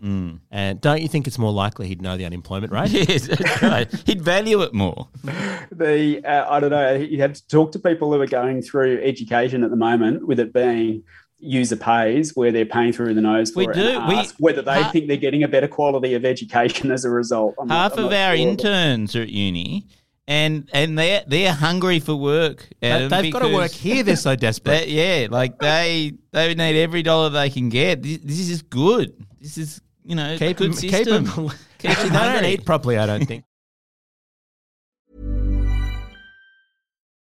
and 0.50 0.80
don't 0.80 1.00
you 1.00 1.08
think 1.08 1.26
it's 1.26 1.38
more 1.38 1.52
likely 1.52 1.88
he'd 1.88 2.02
know 2.02 2.16
the 2.16 2.26
unemployment 2.26 2.72
rate? 2.72 2.90
Yes, 3.12 3.28
right. 3.62 3.90
He'd 4.06 4.22
value 4.22 4.62
it 4.62 4.72
more. 4.74 5.08
The 5.72 6.22
uh, 6.24 6.46
I 6.48 6.60
don't 6.60 6.70
know. 6.70 6.94
You 6.94 7.22
have 7.22 7.32
to 7.32 7.46
talk 7.48 7.72
to 7.72 7.78
people 7.78 8.12
who 8.12 8.20
are 8.20 8.26
going 8.26 8.62
through 8.62 9.00
education 9.02 9.64
at 9.64 9.70
the 9.70 9.76
moment, 9.76 10.26
with 10.26 10.38
it 10.38 10.52
being 10.52 11.02
user 11.42 11.76
pays, 11.76 12.34
where 12.36 12.52
they're 12.52 12.64
paying 12.64 12.92
through 12.92 13.12
the 13.14 13.20
nose 13.20 13.50
for 13.50 13.58
We 13.60 13.66
it, 13.68 13.74
do. 13.74 14.00
We- 14.08 14.24
whether 14.38 14.62
they 14.62 14.82
ha- 14.82 14.90
think 14.90 15.08
they're 15.08 15.16
getting 15.16 15.42
a 15.42 15.48
better 15.48 15.68
quality 15.68 16.14
of 16.14 16.24
education 16.24 16.90
as 16.92 17.04
a 17.04 17.10
result. 17.10 17.54
I'm 17.60 17.68
Half 17.68 17.98
I'm 17.98 18.04
of 18.06 18.12
our 18.12 18.36
sure. 18.36 18.48
interns 18.48 19.16
are 19.16 19.22
at 19.22 19.28
uni, 19.28 19.86
and 20.28 20.68
and 20.72 20.96
they're 20.98 21.24
they're 21.26 21.52
hungry 21.52 21.98
for 21.98 22.14
work. 22.14 22.68
They- 22.80 22.90
Adam, 22.90 23.08
They've 23.08 23.32
got 23.32 23.40
to 23.40 23.52
work 23.52 23.72
here. 23.72 24.02
They're 24.04 24.16
so 24.16 24.36
desperate. 24.46 24.86
They, 24.86 25.22
yeah, 25.22 25.28
like 25.30 25.58
they 25.58 26.12
they 26.30 26.54
need 26.54 26.80
every 26.80 27.02
dollar 27.02 27.28
they 27.28 27.50
can 27.50 27.68
get. 27.68 28.02
This, 28.02 28.18
this 28.22 28.48
is 28.48 28.62
good. 28.62 29.12
This 29.40 29.58
is 29.58 29.80
you 30.04 30.14
know 30.14 30.36
keep 30.38 30.56
good 30.58 30.72
them, 30.74 30.78
keep 30.90 31.04
them. 31.06 31.26
Keep 31.78 31.96
them 31.98 32.12
they 32.12 32.18
don't 32.18 32.44
eat 32.44 32.64
properly. 32.64 32.96
I 32.96 33.06
don't 33.06 33.26
think. 33.26 33.42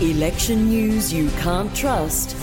Election 0.00 0.68
news 0.68 1.12
you 1.12 1.30
can't 1.38 1.72
trust. 1.72 2.36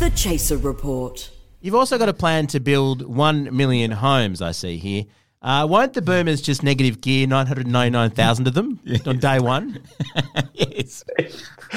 The 0.00 0.10
Chaser 0.10 0.56
Report. 0.56 1.30
You've 1.60 1.76
also 1.76 1.98
got 1.98 2.08
a 2.08 2.12
plan 2.12 2.48
to 2.48 2.58
build 2.58 3.06
one 3.06 3.56
million 3.56 3.92
homes. 3.92 4.42
I 4.42 4.50
see 4.50 4.76
here. 4.76 5.04
Uh, 5.40 5.68
won't 5.70 5.92
the 5.92 6.02
boomers 6.02 6.42
just 6.42 6.64
negative 6.64 7.00
gear 7.00 7.28
nine 7.28 7.46
hundred 7.46 7.68
ninety 7.68 7.90
nine 7.90 8.10
thousand 8.10 8.48
of 8.48 8.54
them 8.54 8.80
on 9.06 9.20
day 9.20 9.38
one? 9.38 9.84
yes. 10.54 11.04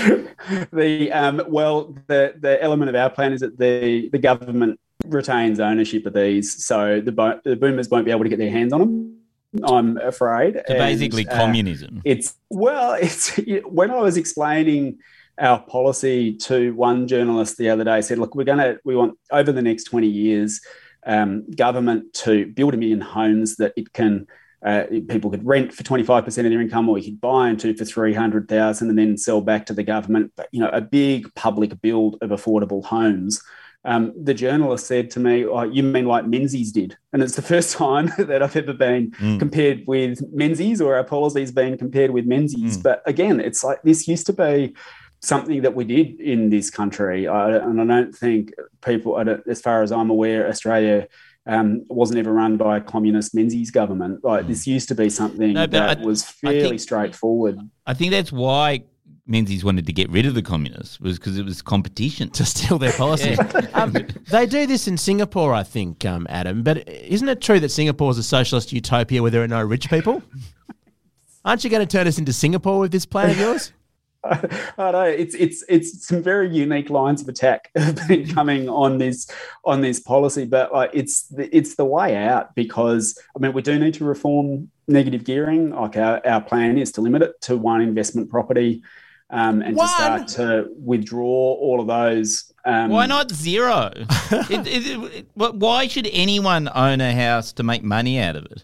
the 0.73 1.11
um, 1.11 1.43
well, 1.47 1.95
the 2.07 2.33
the 2.39 2.57
element 2.59 2.89
of 2.89 2.95
our 2.95 3.11
plan 3.11 3.33
is 3.33 3.41
that 3.41 3.59
the 3.59 4.09
the 4.09 4.17
government 4.17 4.79
retains 5.05 5.59
ownership 5.59 6.07
of 6.07 6.13
these, 6.13 6.65
so 6.65 7.01
the 7.01 7.11
bo- 7.11 7.39
the 7.43 7.55
boomers 7.55 7.89
won't 7.89 8.05
be 8.05 8.11
able 8.11 8.23
to 8.23 8.29
get 8.29 8.39
their 8.39 8.49
hands 8.49 8.73
on 8.73 8.79
them. 8.79 9.24
I'm 9.63 9.97
afraid. 9.97 10.55
So 10.55 10.63
And, 10.73 10.77
basically, 10.77 11.27
uh, 11.27 11.35
communism. 11.35 12.01
It's 12.05 12.35
well, 12.49 12.93
it's 12.93 13.39
when 13.65 13.91
I 13.91 13.99
was 13.99 14.17
explaining 14.17 14.99
our 15.37 15.59
policy 15.59 16.35
to 16.37 16.73
one 16.73 17.07
journalist 17.07 17.57
the 17.57 17.69
other 17.69 17.83
day, 17.83 17.91
I 17.91 18.01
said, 18.01 18.17
"Look, 18.17 18.35
we're 18.35 18.45
going 18.45 18.59
to 18.59 18.79
we 18.83 18.95
want 18.95 19.17
over 19.31 19.51
the 19.51 19.61
next 19.61 19.85
twenty 19.85 20.07
years, 20.07 20.61
um, 21.05 21.49
government 21.51 22.13
to 22.13 22.47
build 22.47 22.73
a 22.73 22.77
million 22.77 23.01
homes 23.01 23.57
that 23.57 23.73
it 23.75 23.93
can." 23.93 24.27
Uh, 24.65 24.85
people 25.09 25.29
could 25.29 25.45
rent 25.45 25.71
for 25.71 25.83
25% 25.83 26.25
of 26.25 26.33
their 26.33 26.59
income 26.59 26.89
or 26.89 26.97
you 26.97 27.03
could 27.03 27.21
buy 27.21 27.49
into 27.49 27.75
for 27.75 27.85
300,000 27.85 28.89
and 28.89 28.97
then 28.97 29.15
sell 29.15 29.39
back 29.39 29.67
to 29.67 29.73
the 29.73 29.83
government 29.83 30.31
but 30.35 30.47
you 30.51 30.59
know 30.59 30.69
a 30.69 30.81
big 30.81 31.31
public 31.35 31.79
build 31.81 32.17
of 32.21 32.31
affordable 32.31 32.83
homes 32.83 33.43
um, 33.85 34.13
the 34.21 34.33
journalist 34.33 34.87
said 34.87 35.09
to 35.11 35.19
me, 35.19 35.45
oh, 35.45 35.63
You 35.63 35.83
mean 35.83 36.05
like 36.05 36.25
Menzies 36.27 36.71
did? 36.71 36.97
And 37.13 37.21
it's 37.23 37.35
the 37.35 37.41
first 37.41 37.75
time 37.77 38.11
that 38.17 38.41
I've 38.43 38.55
ever 38.55 38.73
been 38.73 39.11
compared 39.39 39.83
with 39.87 40.19
Menzies 40.33 40.81
or 40.81 40.95
our 40.95 41.03
policies 41.03 41.51
being 41.51 41.77
compared 41.77 42.11
with 42.11 42.25
Menzies. 42.25 42.77
But 42.77 43.01
again, 43.05 43.39
it's 43.39 43.63
like 43.63 43.81
this 43.83 44.07
used 44.07 44.25
to 44.27 44.33
be 44.33 44.75
something 45.21 45.61
that 45.61 45.73
we 45.75 45.85
did 45.85 46.19
in 46.19 46.49
this 46.49 46.69
country. 46.69 47.27
I, 47.27 47.51
and 47.57 47.79
I 47.81 47.85
don't 47.85 48.13
think 48.15 48.51
people, 48.83 49.15
I 49.15 49.23
don't, 49.23 49.47
as 49.47 49.61
far 49.61 49.81
as 49.83 49.91
I'm 49.91 50.09
aware, 50.09 50.47
Australia. 50.47 51.07
Um, 51.47 51.85
wasn't 51.89 52.17
ever 52.17 52.33
run 52.33 52.57
by 52.57 52.77
a 52.77 52.81
communist 52.81 53.35
Menzies 53.35 53.69
government. 53.69 54.23
Like 54.23 54.47
this 54.47 54.65
used 54.65 54.87
to 54.87 54.95
be 54.95 55.11
something 55.11 55.53
No, 55.53 55.67
that 55.67 55.99
I- 55.99 56.03
was 56.03 56.23
I 56.23 56.47
fairly 56.47 56.69
think- 56.69 56.79
straightforward. 56.81 57.59
I 57.85 57.93
think 57.93 58.09
that's 58.09 58.31
why 58.31 58.85
Menzies 59.27 59.63
wanted 59.63 59.87
to 59.87 59.93
get 59.93 60.09
rid 60.09 60.25
of 60.25 60.35
the 60.35 60.41
communists 60.43 60.99
was 60.99 61.17
because 61.17 61.37
it 61.37 61.45
was 61.45 61.61
competition. 61.61 62.29
to 62.31 62.45
steal 62.45 62.77
their 62.77 62.93
policy. 62.93 63.35
um, 63.73 63.95
they 64.29 64.45
do 64.45 64.67
this 64.67 64.87
in 64.87 64.97
Singapore, 64.97 65.53
I 65.53 65.63
think, 65.63 66.05
um, 66.05 66.27
Adam. 66.29 66.61
But 66.61 66.87
isn't 66.87 67.27
it 67.27 67.41
true 67.41 67.59
that 67.59 67.69
Singapore 67.69 68.11
is 68.11 68.19
a 68.19 68.23
socialist 68.23 68.71
utopia 68.71 69.21
where 69.21 69.31
there 69.31 69.43
are 69.43 69.47
no 69.47 69.63
rich 69.63 69.89
people? 69.89 70.21
Aren't 71.45 71.63
you 71.63 71.69
going 71.69 71.85
to 71.85 71.91
turn 71.91 72.07
us 72.07 72.17
into 72.17 72.33
Singapore 72.33 72.79
with 72.79 72.91
this 72.91 73.05
plan 73.05 73.31
of 73.31 73.39
yours? 73.39 73.71
I 74.25 74.37
don't 74.77 74.91
know. 74.93 75.03
It's 75.03 75.35
it's 75.35 75.63
it's 75.69 76.07
some 76.07 76.23
very 76.23 76.49
unique 76.49 76.89
lines 76.89 77.21
of 77.21 77.27
attack 77.27 77.69
have 77.75 78.07
been 78.07 78.27
coming 78.27 78.67
on 78.67 78.97
this 78.97 79.29
on 79.63 79.81
this 79.81 79.99
policy, 79.99 80.45
but 80.45 80.73
like 80.73 80.89
it's 80.93 81.27
the, 81.27 81.55
it's 81.55 81.75
the 81.75 81.85
way 81.85 82.15
out 82.15 82.55
because 82.55 83.19
I 83.35 83.39
mean 83.39 83.53
we 83.53 83.61
do 83.61 83.77
need 83.77 83.93
to 83.95 84.05
reform 84.05 84.71
negative 84.87 85.23
gearing. 85.23 85.69
Like 85.69 85.95
our, 85.97 86.25
our 86.25 86.41
plan 86.41 86.79
is 86.79 86.91
to 86.93 87.01
limit 87.01 87.21
it 87.21 87.39
to 87.41 87.55
one 87.55 87.81
investment 87.81 88.31
property, 88.31 88.81
um, 89.29 89.61
and 89.61 89.75
One? 89.75 89.87
to 89.87 89.93
start 89.93 90.27
to 90.29 90.67
withdraw 90.77 91.25
all 91.25 91.79
of 91.81 91.87
those. 91.87 92.51
Um, 92.65 92.89
Why 92.89 93.05
not 93.05 93.31
zero? 93.31 93.91
it, 94.31 94.67
it, 94.67 95.13
it, 95.13 95.25
wh- 95.35 95.53
why 95.53 95.87
should 95.87 96.09
anyone 96.11 96.69
own 96.73 97.01
a 97.01 97.13
house 97.13 97.53
to 97.53 97.63
make 97.63 97.83
money 97.83 98.19
out 98.19 98.35
of 98.35 98.45
it? 98.45 98.63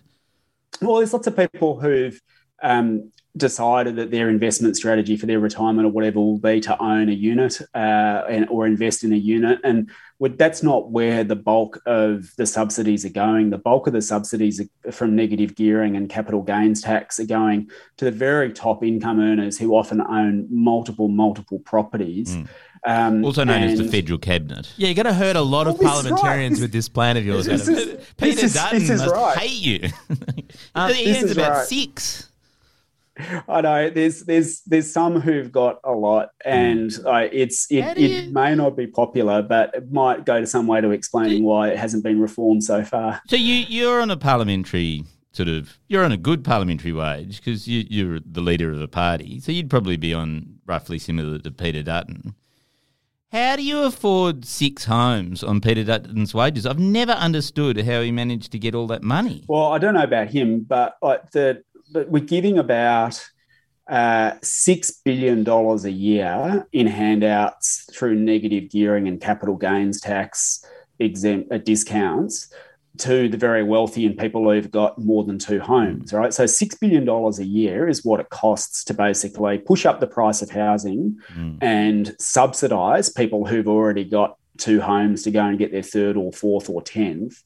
Well, 0.82 0.98
there's 0.98 1.14
lots 1.14 1.28
of 1.28 1.38
people 1.38 1.80
who've 1.80 2.20
um, 2.64 3.12
decided 3.38 3.96
that 3.96 4.12
their 4.12 4.30
investment 4.30 4.76
strategy 4.76 5.16
for 5.16 5.26
their 5.26 5.40
retirement 5.40 5.86
or 5.88 5.90
whatever 5.92 6.20
will 6.20 6.38
be 6.38 6.60
to 6.62 6.82
own 6.82 7.08
a 7.10 7.14
unit 7.14 7.60
uh, 7.74 8.24
and, 8.30 8.48
or 8.50 8.68
invest 8.68 9.04
in 9.04 9.14
a 9.14 9.18
unit. 9.18 9.60
And 9.64 9.90
would- 10.20 10.38
that's 10.38 10.62
not 10.64 10.92
where 10.92 11.24
the 11.24 11.36
bulk 11.38 11.82
of 11.86 12.32
the 12.36 12.46
subsidies 12.46 13.06
are 13.06 13.10
going. 13.10 13.50
The 13.50 13.58
bulk 13.58 13.88
of 13.88 13.94
the 13.94 14.02
subsidies 14.02 14.60
are 14.86 14.92
from 14.92 15.16
negative 15.16 15.56
gearing 15.56 15.96
and 15.96 16.10
capital 16.10 16.42
gains 16.42 16.82
tax 16.82 17.20
are 17.20 17.26
going 17.26 17.70
to 17.98 18.06
the 18.06 18.12
very 18.12 18.52
top 18.52 18.84
income 18.84 19.20
earners 19.20 19.58
who 19.58 19.76
often 19.76 20.02
own 20.02 20.48
multiple, 20.50 21.08
multiple 21.08 21.60
properties. 21.60 22.36
Um, 22.84 23.24
Also 23.24 23.44
known 23.44 23.62
as 23.64 23.78
the 23.78 23.86
federal 23.88 24.18
cabinet. 24.18 24.74
Yeah, 24.76 24.88
you're 24.88 24.96
going 24.96 25.06
to 25.06 25.14
hurt 25.14 25.36
a 25.36 25.42
lot 25.42 25.68
of 25.68 25.80
Well, 25.80 25.94
this 26.02 26.06
is 26.06 26.10
parliamentarians 26.12 26.60
right. 26.60 26.64
with 26.64 26.72
this 26.72 26.90
plan 26.90 27.16
of 27.16 27.26
yours, 27.26 27.46
This 27.46 27.62
Adam. 27.70 27.76
is- 27.76 27.86
Peter 28.18 28.36
this 28.36 28.44
is- 28.44 28.54
Dutton 28.56 28.80
this 28.80 28.90
is 28.90 29.02
must 29.02 29.16
right. 29.16 29.38
hate 29.38 29.62
you. 29.62 29.90
Um, 30.76 30.94
he 30.94 31.06
this 31.06 31.18
earns 31.18 31.32
is 31.32 31.38
about 31.38 31.52
right. 31.52 31.66
six. 31.68 32.31
I 33.48 33.62
know 33.62 33.90
there's 33.90 34.22
there's 34.24 34.62
there's 34.62 34.92
some 34.92 35.20
who've 35.20 35.52
got 35.52 35.80
a 35.84 35.92
lot, 35.92 36.30
and 36.46 36.92
uh, 37.06 37.28
it's 37.32 37.68
Hmm. 37.70 37.78
It, 37.78 37.98
it 37.98 38.32
may 38.32 38.56
not 38.56 38.76
be 38.76 38.88
popular, 38.88 39.42
but 39.42 39.74
it 39.76 39.92
might 39.92 40.26
go 40.26 40.40
to 40.40 40.48
some 40.48 40.68
way 40.68 40.82
to 40.82 40.92
explaining 40.92 41.44
why 41.44 41.70
it 41.70 41.78
hasn't 41.78 42.04
been 42.04 42.20
reformed 42.20 42.64
so 42.64 42.84
far. 42.84 43.22
So 43.28 43.36
you 43.36 43.66
you're 43.68 44.02
on 44.02 44.12
a 44.12 44.18
parliamentary 44.18 45.04
sort 45.34 45.48
of 45.50 45.78
you're 45.88 46.04
on 46.04 46.12
a 46.12 46.18
good 46.18 46.44
parliamentary 46.44 46.92
wage 46.92 47.38
because 47.38 47.68
you, 47.68 47.86
you're 47.90 48.20
the 48.26 48.42
leader 48.42 48.72
of 48.72 48.82
a 48.82 48.88
party, 48.88 49.40
so 49.40 49.52
you'd 49.52 49.70
probably 49.70 49.98
be 49.98 50.14
on 50.14 50.60
roughly 50.66 51.00
similar 51.00 51.40
to 51.40 51.52
Peter 51.52 51.84
Dutton. 51.84 52.36
How 53.32 53.56
do 53.56 53.64
you 53.64 53.84
afford 53.84 54.44
six 54.44 54.84
homes 54.84 55.42
on 55.42 55.62
Peter 55.62 55.86
Dutton's 55.86 56.34
wages? 56.34 56.66
I've 56.66 56.80
never 56.80 57.14
understood 57.14 57.80
how 57.80 58.02
he 58.02 58.12
managed 58.12 58.52
to 58.52 58.60
get 58.60 58.76
all 58.76 58.88
that 58.88 59.04
money. 59.04 59.46
Well, 59.48 59.72
I 59.72 59.78
don't 59.78 59.94
know 59.94 60.04
about 60.04 60.28
him, 60.28 60.66
but 60.68 60.98
like 61.02 61.32
the 61.32 61.64
but 61.92 62.10
we're 62.10 62.24
giving 62.24 62.58
about 62.58 63.24
uh, 63.90 64.34
six 64.42 64.92
billion 64.92 65.44
dollars 65.44 65.86
a 65.86 65.92
year 65.92 66.66
in 66.72 66.88
handouts 66.88 67.88
through 67.94 68.16
negative 68.16 68.70
gearing 68.70 69.08
and 69.08 69.20
capital 69.20 69.56
gains 69.56 70.00
tax 70.00 70.64
exempt 71.00 71.52
uh, 71.52 71.58
discounts 71.58 72.54
to 72.98 73.28
the 73.30 73.38
very 73.38 73.64
wealthy 73.64 74.06
and 74.06 74.18
people 74.18 74.50
who've 74.50 74.70
got 74.70 74.98
more 74.98 75.24
than 75.24 75.40
two 75.40 75.60
homes. 75.60 76.14
Right, 76.14 76.34
so 76.34 76.46
six 76.46 76.76
billion 76.76 77.06
dollars 77.06 77.40
a 77.40 77.46
year 77.46 77.88
is 77.88 78.06
what 78.06 78.20
it 78.20 78.30
costs 78.30 78.84
to 78.86 78.94
basically 78.94 79.58
push 79.58 79.86
up 79.86 80.00
the 80.00 80.08
price 80.08 80.42
of 80.42 80.50
housing 80.52 81.18
and 81.62 82.16
subsidise 82.20 83.10
people 83.10 83.46
who've 83.46 83.68
already 83.68 84.04
got 84.04 84.38
two 84.58 84.80
homes 84.82 85.24
to 85.24 85.32
go 85.32 85.46
and 85.46 85.58
get 85.58 85.72
their 85.72 85.82
third 85.82 86.18
or 86.18 86.32
fourth 86.32 86.70
or 86.70 86.82
tenth. 86.82 87.42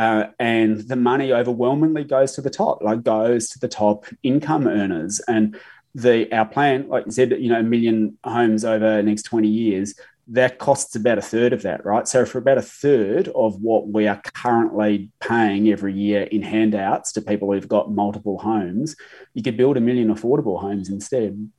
Uh, 0.00 0.30
and 0.38 0.78
the 0.88 0.96
money 0.96 1.30
overwhelmingly 1.30 2.04
goes 2.04 2.32
to 2.32 2.40
the 2.40 2.48
top, 2.48 2.82
like 2.82 3.02
goes 3.02 3.50
to 3.50 3.58
the 3.58 3.68
top 3.68 4.06
income 4.22 4.66
earners. 4.66 5.20
And 5.28 5.60
the 5.94 6.26
our 6.32 6.46
plan, 6.46 6.88
like 6.88 7.04
you 7.04 7.12
said, 7.12 7.32
you 7.32 7.50
know, 7.50 7.60
a 7.60 7.62
million 7.62 8.16
homes 8.24 8.64
over 8.64 8.96
the 8.96 9.02
next 9.02 9.24
20 9.24 9.46
years, 9.46 9.94
that 10.28 10.58
costs 10.58 10.96
about 10.96 11.18
a 11.18 11.20
third 11.20 11.52
of 11.52 11.60
that, 11.62 11.84
right? 11.84 12.08
So 12.08 12.24
for 12.24 12.38
about 12.38 12.56
a 12.56 12.62
third 12.62 13.28
of 13.34 13.60
what 13.60 13.88
we 13.88 14.08
are 14.08 14.18
currently 14.32 15.10
paying 15.20 15.68
every 15.68 15.92
year 15.92 16.22
in 16.22 16.40
handouts 16.40 17.12
to 17.12 17.20
people 17.20 17.52
who've 17.52 17.68
got 17.68 17.92
multiple 17.92 18.38
homes, 18.38 18.96
you 19.34 19.42
could 19.42 19.58
build 19.58 19.76
a 19.76 19.80
million 19.80 20.08
affordable 20.08 20.58
homes 20.58 20.88
instead. 20.88 21.50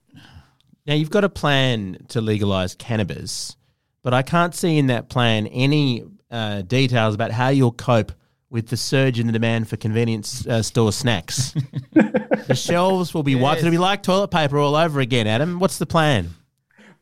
Now 0.87 0.95
you've 0.95 1.11
got 1.11 1.23
a 1.23 1.29
plan 1.29 2.07
to 2.07 2.21
legalize 2.21 2.73
cannabis, 2.73 3.55
but 4.01 4.15
I 4.15 4.23
can't 4.23 4.55
see 4.55 4.79
in 4.79 4.87
that 4.87 5.09
plan 5.09 5.45
any 5.45 6.05
uh, 6.31 6.63
details 6.63 7.13
about 7.13 7.29
how 7.29 7.49
you'll 7.49 7.73
cope 7.73 8.13
with 8.51 8.67
the 8.67 8.77
surge 8.77 9.17
in 9.17 9.25
the 9.25 9.33
demand 9.33 9.69
for 9.69 9.77
convenience 9.77 10.45
uh, 10.45 10.61
store 10.61 10.91
snacks. 10.91 11.53
the 11.93 12.53
shelves 12.53 13.13
will 13.13 13.23
be 13.23 13.33
wiped. 13.33 13.61
It'll 13.61 13.71
be 13.71 13.77
like 13.77 14.03
toilet 14.03 14.27
paper 14.27 14.59
all 14.59 14.75
over 14.75 14.99
again. 14.99 15.25
Adam, 15.25 15.57
what's 15.57 15.77
the 15.77 15.85
plan? 15.85 16.29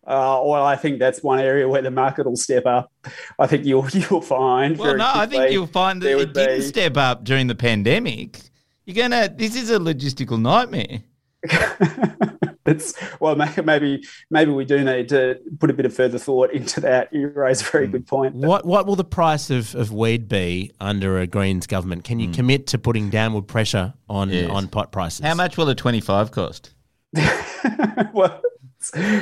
Uh, 0.06 0.42
well, 0.44 0.64
I 0.64 0.76
think 0.76 1.00
that's 1.00 1.22
one 1.22 1.40
area 1.40 1.68
where 1.68 1.82
the 1.82 1.92
market 1.92 2.26
will 2.26 2.36
step 2.36 2.66
up. 2.66 2.92
I 3.38 3.48
think 3.48 3.66
you'll 3.66 3.90
you'll 3.94 4.22
find. 4.22 4.78
Well, 4.78 4.96
no, 4.96 5.12
I 5.14 5.26
think 5.26 5.52
you'll 5.52 5.68
find 5.68 6.02
that 6.04 6.20
it 6.20 6.34
didn't 6.34 6.58
be... 6.58 6.62
step 6.62 6.98
up 6.98 7.24
during 7.24 7.48
the 7.48 7.56
pandemic. 7.56 8.40
You're 8.86 8.96
gonna. 8.96 9.30
This 9.30 9.56
is 9.56 9.72
a 9.72 9.80
logistical 9.80 10.40
nightmare. 10.40 11.04
it's 12.70 12.94
well, 13.20 13.36
maybe 13.36 14.04
maybe 14.30 14.52
we 14.52 14.66
do 14.66 14.84
need 14.84 15.10
to 15.10 15.40
put 15.60 15.70
a 15.70 15.74
bit 15.74 15.86
of 15.86 15.94
further 15.94 16.18
thought 16.18 16.52
into 16.52 16.80
that. 16.82 17.12
You 17.14 17.28
raise 17.30 17.62
a 17.62 17.66
very 17.66 17.88
good 17.88 18.08
point. 18.08 18.36
What 18.36 18.66
what 18.66 18.86
will 18.86 18.96
the 18.96 19.04
price 19.04 19.50
of, 19.50 19.76
of 19.76 19.92
weed 19.92 20.28
be 20.28 20.72
under 20.80 21.20
a 21.20 21.28
Greens 21.28 21.68
government? 21.68 22.04
Can 22.04 22.20
you 22.20 22.30
mm. 22.30 22.34
commit 22.34 22.68
to 22.68 22.78
putting 22.78 23.10
downward 23.10 23.48
pressure 23.48 23.94
on 24.10 24.30
yes. 24.30 24.50
on 24.50 24.68
pot 24.68 24.92
prices? 24.92 25.26
How 25.26 25.36
much 25.36 25.58
will 25.58 25.70
a 25.70 25.76
twenty 25.76 26.02
five 26.02 26.32
cost? 26.32 26.72
well, 28.14 28.42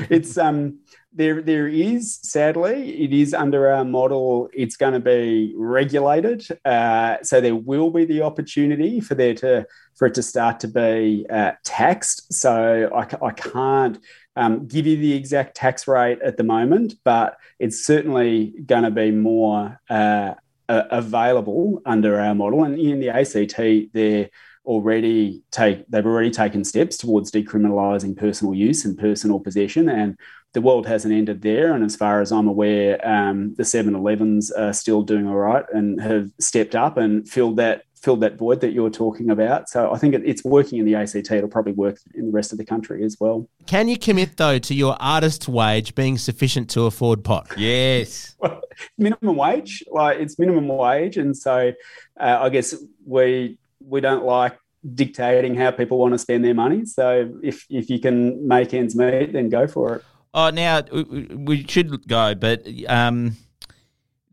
it's 0.10 0.38
um 0.38 0.80
there 1.14 1.42
there 1.42 1.68
is 1.68 2.20
sadly 2.22 3.04
it 3.04 3.14
is 3.14 3.34
under 3.34 3.72
our 3.72 3.86
model 3.86 4.50
it's 4.54 4.76
going 4.76 4.94
to 4.94 5.00
be 5.00 5.54
regulated 5.58 6.46
uh, 6.66 7.18
so 7.24 7.40
there 7.40 7.56
will 7.56 7.90
be 7.90 8.06
the 8.06 8.22
opportunity 8.22 9.00
for 9.00 9.16
there 9.16 9.34
to 9.34 9.66
for 9.96 10.08
it 10.08 10.14
to 10.14 10.22
start 10.22 10.60
to 10.60 10.68
be 10.68 11.26
uh, 11.30 11.54
taxed. 11.64 12.32
So 12.32 12.92
I, 12.94 13.26
I 13.26 13.32
can't 13.32 13.98
um, 14.36 14.68
give 14.68 14.86
you 14.86 14.98
the 14.98 15.14
exact 15.14 15.56
tax 15.56 15.88
rate 15.88 16.22
at 16.22 16.38
the 16.38 16.44
moment 16.44 16.96
but 17.04 17.38
it's 17.58 17.86
certainly 17.86 18.54
going 18.66 18.84
to 18.84 18.92
be 18.92 19.12
more 19.12 19.80
uh, 19.90 20.36
available 20.70 21.82
under 21.86 22.20
our 22.20 22.36
model. 22.36 22.64
And 22.64 22.78
in 22.78 23.00
the 23.00 23.10
ACT 23.10 23.94
there 23.94 24.30
already 24.66 25.42
take 25.50 25.88
they've 25.88 26.06
already 26.06 26.30
taken 26.30 26.64
steps 26.64 26.98
towards 26.98 27.32
decriminalising 27.32 28.18
personal 28.18 28.54
use 28.54 28.84
and 28.84 28.98
personal 28.98 29.40
possession 29.40 29.88
and 29.88 30.20
the 30.58 30.62
world 30.62 30.88
hasn't 30.88 31.14
ended 31.14 31.44
there 31.44 31.72
and 31.76 31.84
as 31.84 31.96
far 31.96 32.20
as 32.20 32.32
i'm 32.32 32.48
aware 32.48 32.98
um, 33.08 33.54
the 33.58 33.64
7-elevens 33.64 34.50
are 34.50 34.74
still 34.74 35.04
doing 35.04 35.28
all 35.28 35.36
right 35.36 35.66
and 35.72 36.02
have 36.02 36.32
stepped 36.40 36.74
up 36.74 36.98
and 36.98 37.30
filled 37.30 37.58
that 37.58 37.84
filled 37.96 38.22
that 38.22 38.38
void 38.38 38.62
that 38.62 38.72
you're 38.74 38.90
talking 38.90 39.30
about. 39.30 39.70
So 39.70 39.92
i 39.94 39.98
think 40.00 40.16
it, 40.16 40.24
it's 40.26 40.44
working 40.44 40.80
in 40.80 40.86
the 40.86 40.96
ACT 40.96 41.32
it'll 41.32 41.48
probably 41.48 41.74
work 41.74 41.98
in 42.16 42.26
the 42.28 42.32
rest 42.32 42.52
of 42.52 42.58
the 42.58 42.66
country 42.66 43.04
as 43.04 43.18
well. 43.20 43.48
Can 43.68 43.88
you 43.88 44.00
commit 44.00 44.38
though 44.38 44.58
to 44.58 44.74
your 44.74 44.96
artist's 45.00 45.48
wage 45.48 45.94
being 45.94 46.18
sufficient 46.18 46.72
to 46.72 46.82
afford 46.86 47.24
pot? 47.24 47.48
Yes. 47.58 48.36
Well, 48.40 48.62
minimum 48.98 49.36
wage 49.36 49.84
like 49.92 50.20
it's 50.20 50.38
minimum 50.38 50.68
wage 50.68 51.18
and 51.18 51.36
so 51.36 51.74
uh, 52.20 52.38
i 52.46 52.50
guess 52.50 52.76
we 53.06 53.58
we 53.80 54.00
don't 54.00 54.24
like 54.24 54.56
dictating 54.94 55.56
how 55.56 55.72
people 55.72 55.98
want 55.98 56.14
to 56.14 56.18
spend 56.18 56.46
their 56.46 56.54
money. 56.54 56.86
So 56.86 57.32
if 57.44 57.66
if 57.70 57.90
you 57.90 58.00
can 58.00 58.48
make 58.48 58.74
ends 58.74 58.96
meet, 58.96 59.34
then 59.34 59.50
go 59.50 59.68
for 59.68 59.96
it. 59.96 60.04
Oh, 60.34 60.50
now 60.50 60.84
we 60.92 61.66
should 61.68 62.08
go, 62.08 62.36
but 62.36 62.68
um, 62.88 63.38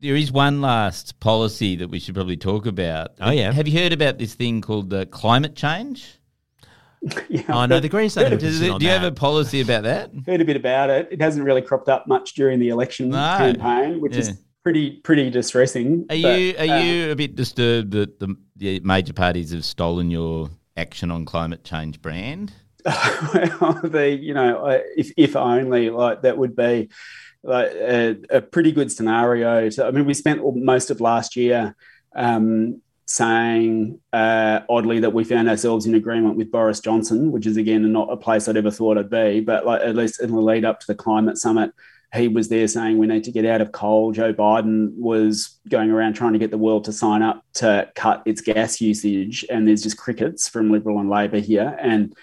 there 0.00 0.16
is 0.16 0.30
one 0.30 0.60
last 0.60 1.18
policy 1.20 1.76
that 1.76 1.88
we 1.88 1.98
should 1.98 2.14
probably 2.14 2.36
talk 2.36 2.66
about. 2.66 3.12
Oh 3.20 3.30
yeah, 3.30 3.52
have 3.52 3.66
you 3.66 3.78
heard 3.78 3.92
about 3.92 4.18
this 4.18 4.34
thing 4.34 4.60
called 4.60 4.90
the 4.90 5.06
climate 5.06 5.56
change? 5.56 6.18
yeah, 7.28 7.42
oh 7.48 7.66
no, 7.66 7.80
the 7.80 7.88
Greens 7.88 8.14
don't. 8.14 8.30
Do, 8.30 8.38
do 8.38 8.46
you 8.46 8.78
that. 8.78 8.82
have 8.82 9.02
a 9.02 9.12
policy 9.12 9.60
about 9.60 9.82
that? 9.84 10.10
Heard 10.26 10.40
a 10.40 10.44
bit 10.44 10.56
about 10.56 10.88
it. 10.88 11.08
It 11.10 11.20
hasn't 11.20 11.44
really 11.44 11.60
cropped 11.60 11.88
up 11.88 12.06
much 12.06 12.34
during 12.34 12.60
the 12.60 12.70
election 12.70 13.10
no. 13.10 13.16
campaign, 13.16 14.00
which 14.00 14.14
yeah. 14.14 14.20
is 14.20 14.42
pretty 14.62 14.96
pretty 15.00 15.28
distressing. 15.30 16.02
Are 16.04 16.06
but, 16.08 16.16
you 16.16 16.54
are 16.58 16.60
uh, 16.62 16.80
you 16.80 17.10
a 17.10 17.16
bit 17.16 17.36
disturbed 17.36 17.92
that 17.92 18.20
the, 18.20 18.34
the 18.56 18.80
major 18.80 19.12
parties 19.12 19.52
have 19.52 19.64
stolen 19.64 20.10
your 20.10 20.48
action 20.76 21.10
on 21.10 21.24
climate 21.26 21.62
change 21.62 22.00
brand? 22.00 22.52
the 22.84 24.18
you 24.20 24.34
know 24.34 24.80
if 24.96 25.10
if 25.16 25.36
only 25.36 25.90
like 25.90 26.22
that 26.22 26.36
would 26.36 26.54
be 26.54 26.90
like 27.42 27.72
a, 27.72 28.16
a 28.30 28.40
pretty 28.40 28.72
good 28.72 28.92
scenario. 28.92 29.70
I 29.82 29.90
mean, 29.90 30.06
we 30.06 30.14
spent 30.14 30.42
most 30.56 30.90
of 30.90 31.00
last 31.00 31.36
year. 31.36 31.74
Um, 32.14 32.80
saying 33.06 34.00
uh, 34.14 34.60
oddly 34.70 34.98
that 35.00 35.12
we 35.12 35.24
found 35.24 35.48
ourselves 35.48 35.84
in 35.84 35.94
agreement 35.94 36.36
with 36.36 36.50
Boris 36.50 36.80
Johnson, 36.80 37.32
which 37.32 37.46
is 37.46 37.56
again 37.56 37.92
not 37.92 38.10
a 38.10 38.16
place 38.16 38.48
I'd 38.48 38.56
ever 38.56 38.70
thought 38.70 38.96
I'd 38.96 39.10
be, 39.10 39.40
but 39.40 39.66
like 39.66 39.82
at 39.82 39.94
least 39.94 40.22
in 40.22 40.30
the 40.30 40.40
lead 40.40 40.64
up 40.64 40.80
to 40.80 40.86
the 40.86 40.94
climate 40.94 41.36
summit, 41.36 41.72
he 42.14 42.28
was 42.28 42.48
there 42.48 42.68
saying 42.68 42.98
we 42.98 43.06
need 43.06 43.24
to 43.24 43.32
get 43.32 43.44
out 43.44 43.60
of 43.60 43.72
coal. 43.72 44.12
Joe 44.12 44.32
Biden 44.32 44.94
was 44.96 45.58
going 45.68 45.90
around 45.90 46.14
trying 46.14 46.32
to 46.32 46.38
get 46.38 46.50
the 46.50 46.58
world 46.58 46.84
to 46.84 46.92
sign 46.92 47.22
up 47.22 47.44
to 47.54 47.90
cut 47.94 48.22
its 48.24 48.40
gas 48.40 48.80
usage, 48.80 49.44
and 49.50 49.66
there's 49.66 49.82
just 49.82 49.98
crickets 49.98 50.48
from 50.48 50.70
Liberal 50.70 51.00
and 51.00 51.10
Labor 51.10 51.40
here. 51.40 51.76
And 51.80 52.14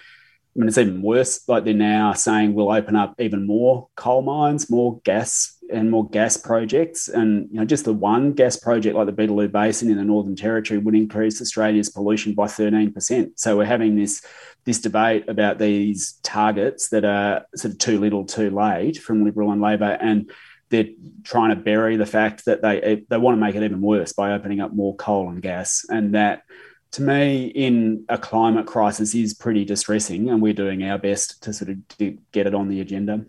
I 0.54 0.58
mean, 0.58 0.68
it's 0.68 0.78
even 0.78 1.00
worse. 1.00 1.48
Like 1.48 1.64
they're 1.64 1.72
now 1.72 2.12
saying 2.12 2.52
we'll 2.52 2.70
open 2.70 2.94
up 2.94 3.14
even 3.18 3.46
more 3.46 3.88
coal 3.96 4.20
mines, 4.20 4.68
more 4.68 5.00
gas 5.04 5.58
and 5.72 5.90
more 5.90 6.08
gas 6.10 6.36
projects. 6.36 7.08
And 7.08 7.48
you 7.50 7.58
know, 7.58 7.64
just 7.64 7.86
the 7.86 7.94
one 7.94 8.32
gas 8.32 8.56
project 8.56 8.94
like 8.94 9.06
the 9.06 9.12
Beetaloo 9.12 9.50
Basin 9.50 9.90
in 9.90 9.96
the 9.96 10.04
Northern 10.04 10.36
Territory 10.36 10.78
would 10.78 10.94
increase 10.94 11.40
Australia's 11.40 11.88
pollution 11.88 12.34
by 12.34 12.46
13%. 12.46 13.32
So 13.36 13.56
we're 13.56 13.64
having 13.64 13.96
this 13.96 14.22
this 14.64 14.78
debate 14.78 15.28
about 15.28 15.58
these 15.58 16.20
targets 16.22 16.90
that 16.90 17.04
are 17.04 17.46
sort 17.56 17.72
of 17.72 17.78
too 17.78 17.98
little, 17.98 18.24
too 18.24 18.50
late 18.50 18.98
from 18.98 19.24
Liberal 19.24 19.50
and 19.50 19.60
Labor, 19.60 19.98
and 20.00 20.30
they're 20.68 20.88
trying 21.24 21.50
to 21.50 21.56
bury 21.56 21.96
the 21.96 22.06
fact 22.06 22.44
that 22.44 22.62
they 22.62 23.04
they 23.08 23.16
want 23.16 23.36
to 23.36 23.40
make 23.40 23.54
it 23.54 23.62
even 23.62 23.80
worse 23.80 24.12
by 24.12 24.32
opening 24.32 24.60
up 24.60 24.74
more 24.74 24.94
coal 24.96 25.30
and 25.30 25.40
gas, 25.40 25.86
and 25.88 26.14
that 26.14 26.42
to 26.92 27.02
me, 27.02 27.46
in 27.46 28.04
a 28.08 28.18
climate 28.18 28.66
crisis, 28.66 29.14
is 29.14 29.34
pretty 29.34 29.64
distressing, 29.64 30.30
and 30.30 30.40
we're 30.40 30.52
doing 30.52 30.84
our 30.84 30.98
best 30.98 31.42
to 31.42 31.52
sort 31.52 31.70
of 31.70 31.76
get 32.32 32.46
it 32.46 32.54
on 32.54 32.68
the 32.68 32.80
agenda. 32.80 33.24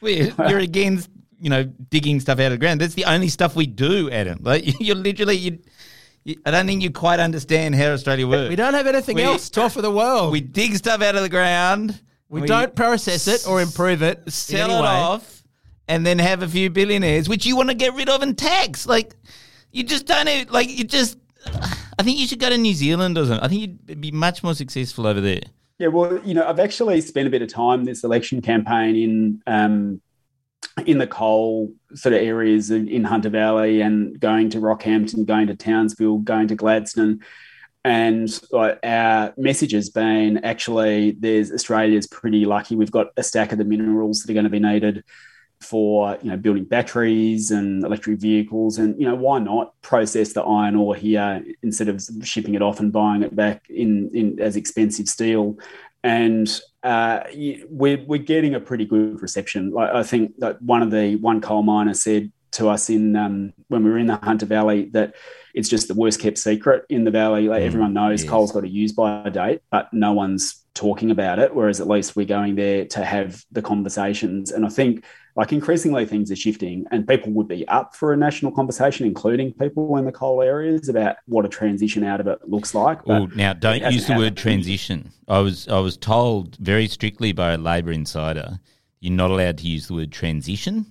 We're, 0.00 0.32
you're 0.48 0.58
against, 0.58 1.10
you 1.40 1.50
know, 1.50 1.64
digging 1.64 2.20
stuff 2.20 2.38
out 2.40 2.46
of 2.46 2.52
the 2.52 2.58
ground. 2.58 2.80
That's 2.80 2.94
the 2.94 3.04
only 3.04 3.28
stuff 3.28 3.54
we 3.54 3.66
do, 3.66 4.10
Adam. 4.10 4.38
Like 4.42 4.64
you're 4.80 4.96
literally 4.96 5.36
you 5.36 5.58
I 6.46 6.50
don't 6.52 6.66
think 6.66 6.82
you 6.82 6.90
quite 6.90 7.20
understand 7.20 7.74
how 7.74 7.90
Australia 7.92 8.26
works. 8.28 8.48
We 8.48 8.56
don't 8.56 8.74
have 8.74 8.86
anything 8.86 9.16
we, 9.16 9.22
else 9.22 9.50
to 9.50 9.62
offer 9.62 9.82
the 9.82 9.90
world. 9.90 10.32
We 10.32 10.40
dig 10.40 10.76
stuff 10.76 11.02
out 11.02 11.16
of 11.16 11.22
the 11.22 11.28
ground. 11.28 12.00
We, 12.28 12.42
we 12.42 12.46
don't 12.46 12.74
process 12.74 13.26
it 13.26 13.46
or 13.46 13.60
improve 13.60 14.02
it. 14.02 14.30
Sell 14.32 14.70
it 14.70 14.84
off, 14.84 15.42
and 15.88 16.06
then 16.06 16.18
have 16.18 16.42
a 16.42 16.48
few 16.48 16.70
billionaires, 16.70 17.28
which 17.28 17.44
you 17.44 17.56
want 17.56 17.70
to 17.70 17.74
get 17.74 17.94
rid 17.94 18.08
of 18.08 18.22
and 18.22 18.38
tax. 18.38 18.86
Like 18.86 19.14
you 19.72 19.82
just 19.82 20.06
don't 20.06 20.50
like 20.50 20.70
you 20.70 20.84
just. 20.84 21.18
I 21.98 22.02
think 22.02 22.18
you 22.18 22.26
should 22.26 22.38
go 22.38 22.50
to 22.50 22.58
New 22.58 22.74
Zealand 22.74 23.18
or 23.18 23.26
something. 23.26 23.44
I 23.44 23.48
think 23.48 23.80
you'd 23.86 24.00
be 24.00 24.10
much 24.10 24.42
more 24.42 24.54
successful 24.54 25.06
over 25.06 25.20
there. 25.20 25.42
Yeah, 25.78 25.88
well, 25.88 26.20
you 26.24 26.34
know, 26.34 26.46
I've 26.46 26.60
actually 26.60 27.00
spent 27.00 27.26
a 27.26 27.30
bit 27.30 27.42
of 27.42 27.48
time 27.48 27.84
this 27.84 28.04
election 28.04 28.40
campaign 28.40 28.96
in 28.96 29.42
um, 29.46 30.00
in 30.86 30.98
the 30.98 31.06
coal 31.06 31.72
sort 31.94 32.14
of 32.14 32.22
areas 32.22 32.70
in 32.70 33.04
Hunter 33.04 33.28
Valley 33.28 33.80
and 33.80 34.18
going 34.18 34.48
to 34.50 34.58
Rockhampton, 34.58 35.26
going 35.26 35.48
to 35.48 35.54
Townsville, 35.54 36.18
going 36.18 36.48
to 36.48 36.54
Gladstone. 36.54 37.20
And 37.84 38.30
our 38.54 39.34
message 39.36 39.72
has 39.72 39.90
been 39.90 40.38
actually, 40.44 41.16
there's 41.18 41.50
Australia's 41.50 42.06
pretty 42.06 42.46
lucky. 42.46 42.76
We've 42.76 42.92
got 42.92 43.08
a 43.16 43.22
stack 43.22 43.52
of 43.52 43.58
the 43.58 43.64
minerals 43.64 44.22
that 44.22 44.30
are 44.30 44.34
going 44.34 44.44
to 44.44 44.50
be 44.50 44.60
needed 44.60 45.04
for 45.62 46.18
you 46.22 46.30
know 46.30 46.36
building 46.36 46.64
batteries 46.64 47.50
and 47.50 47.84
electric 47.84 48.18
vehicles 48.18 48.78
and 48.78 48.98
you 49.00 49.06
know 49.06 49.14
why 49.14 49.38
not 49.38 49.72
process 49.82 50.32
the 50.32 50.42
iron 50.42 50.76
ore 50.76 50.94
here 50.94 51.44
instead 51.62 51.88
of 51.88 52.02
shipping 52.22 52.54
it 52.54 52.62
off 52.62 52.80
and 52.80 52.92
buying 52.92 53.22
it 53.22 53.34
back 53.34 53.64
in, 53.70 54.10
in 54.14 54.40
as 54.40 54.56
expensive 54.56 55.08
steel 55.08 55.56
and 56.04 56.60
uh, 56.82 57.20
we're 57.68 58.02
we're 58.06 58.18
getting 58.18 58.54
a 58.54 58.60
pretty 58.60 58.84
good 58.84 59.22
reception. 59.22 59.70
Like 59.70 59.90
I 59.90 60.02
think 60.02 60.38
that 60.38 60.60
one 60.62 60.82
of 60.82 60.90
the 60.90 61.16
one 61.16 61.40
coal 61.40 61.62
miner 61.62 61.94
said 61.94 62.32
to 62.52 62.68
us 62.68 62.90
in 62.90 63.16
um, 63.16 63.52
when 63.68 63.84
we 63.84 63.90
were 63.90 63.98
in 63.98 64.08
the 64.08 64.16
Hunter 64.16 64.46
Valley 64.46 64.86
that 64.92 65.14
it's 65.54 65.68
just 65.68 65.88
the 65.88 65.94
worst 65.94 66.20
kept 66.20 66.38
secret 66.38 66.84
in 66.88 67.04
the 67.04 67.10
valley. 67.10 67.48
Like 67.48 67.62
mm, 67.62 67.66
everyone 67.66 67.94
knows, 67.94 68.22
yes. 68.22 68.30
coal's 68.30 68.52
got 68.52 68.64
a 68.64 68.68
use 68.68 68.92
by 68.92 69.28
date, 69.28 69.62
but 69.70 69.92
no 69.92 70.12
one's 70.12 70.64
talking 70.74 71.10
about 71.10 71.38
it. 71.38 71.54
Whereas 71.54 71.80
at 71.80 71.88
least 71.88 72.16
we're 72.16 72.26
going 72.26 72.56
there 72.56 72.84
to 72.86 73.04
have 73.04 73.44
the 73.52 73.62
conversations. 73.62 74.50
And 74.50 74.66
I 74.66 74.68
think 74.68 75.04
like 75.34 75.52
increasingly 75.52 76.04
things 76.04 76.30
are 76.30 76.36
shifting 76.36 76.84
and 76.90 77.06
people 77.08 77.32
would 77.32 77.48
be 77.48 77.66
up 77.68 77.94
for 77.94 78.12
a 78.12 78.16
national 78.16 78.52
conversation 78.52 79.06
including 79.06 79.52
people 79.52 79.96
in 79.96 80.04
the 80.04 80.12
coal 80.12 80.42
areas 80.42 80.88
about 80.88 81.16
what 81.26 81.44
a 81.44 81.48
transition 81.48 82.04
out 82.04 82.20
of 82.20 82.26
it 82.26 82.38
looks 82.48 82.74
like 82.74 83.06
well, 83.06 83.26
now 83.34 83.52
don't 83.52 83.82
use 83.92 84.06
the 84.06 84.16
word 84.16 84.36
transition 84.36 85.10
i 85.28 85.38
was 85.38 85.68
i 85.68 85.78
was 85.78 85.96
told 85.96 86.56
very 86.56 86.86
strictly 86.86 87.32
by 87.32 87.52
a 87.52 87.58
labor 87.58 87.92
insider 87.92 88.58
you're 89.00 89.12
not 89.12 89.30
allowed 89.32 89.58
to 89.58 89.66
use 89.66 89.88
the 89.88 89.94
word 89.94 90.12
transition 90.12 90.86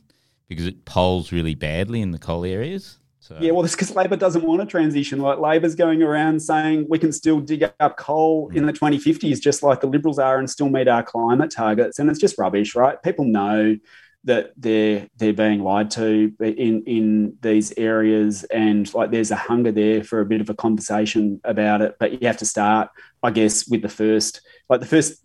because 0.52 0.66
it 0.66 0.84
polls 0.84 1.32
really 1.32 1.56
badly 1.56 2.02
in 2.02 2.12
the 2.12 2.20
coal 2.20 2.44
areas. 2.44 2.98
So 3.22 3.38
Yeah, 3.40 3.52
well, 3.52 3.64
it's 3.64 3.74
because 3.74 3.96
Labor 3.96 4.18
doesn't 4.18 4.44
want 4.44 4.62
a 4.62 4.66
transition. 4.66 5.20
Like 5.20 5.40
Labor's 5.40 5.76
going 5.76 6.04
around 6.04 6.42
saying 6.42 6.88
we 6.90 7.00
can 7.00 7.14
still 7.14 7.40
dig 7.40 7.72
up 7.80 7.96
coal 7.96 8.50
hmm. 8.50 8.58
in 8.58 8.66
the 8.66 8.74
2050s, 8.74 9.40
just 9.40 9.64
like 9.64 9.80
the 9.80 9.88
Liberals 9.88 10.20
are, 10.20 10.38
and 10.38 10.50
still 10.50 10.70
meet 10.70 10.90
our 10.90 11.04
climate 11.04 11.52
targets. 11.52 12.00
And 12.00 12.10
it's 12.10 12.20
just 12.20 12.38
rubbish, 12.38 12.76
right? 12.76 13.02
People 13.02 13.24
know 13.24 13.78
that 14.24 14.52
they're 14.56 15.08
they're 15.18 15.34
being 15.34 15.64
lied 15.64 15.92
to 15.92 16.34
in 16.40 16.84
in 16.86 17.38
these 17.42 17.74
areas, 17.78 18.44
and 18.46 18.92
like 18.94 19.12
there's 19.12 19.32
a 19.32 19.36
hunger 19.36 19.72
there 19.72 20.04
for 20.04 20.20
a 20.22 20.26
bit 20.26 20.42
of 20.42 20.50
a 20.50 20.54
conversation 20.54 21.42
about 21.44 21.82
it. 21.82 21.96
But 22.00 22.22
you 22.22 22.28
have 22.28 22.38
to 22.38 22.46
start, 22.46 22.90
I 23.24 23.32
guess, 23.32 23.68
with 23.68 23.82
the 23.82 23.90
first, 23.90 24.42
like 24.70 24.80
the 24.80 24.86
first 24.86 25.22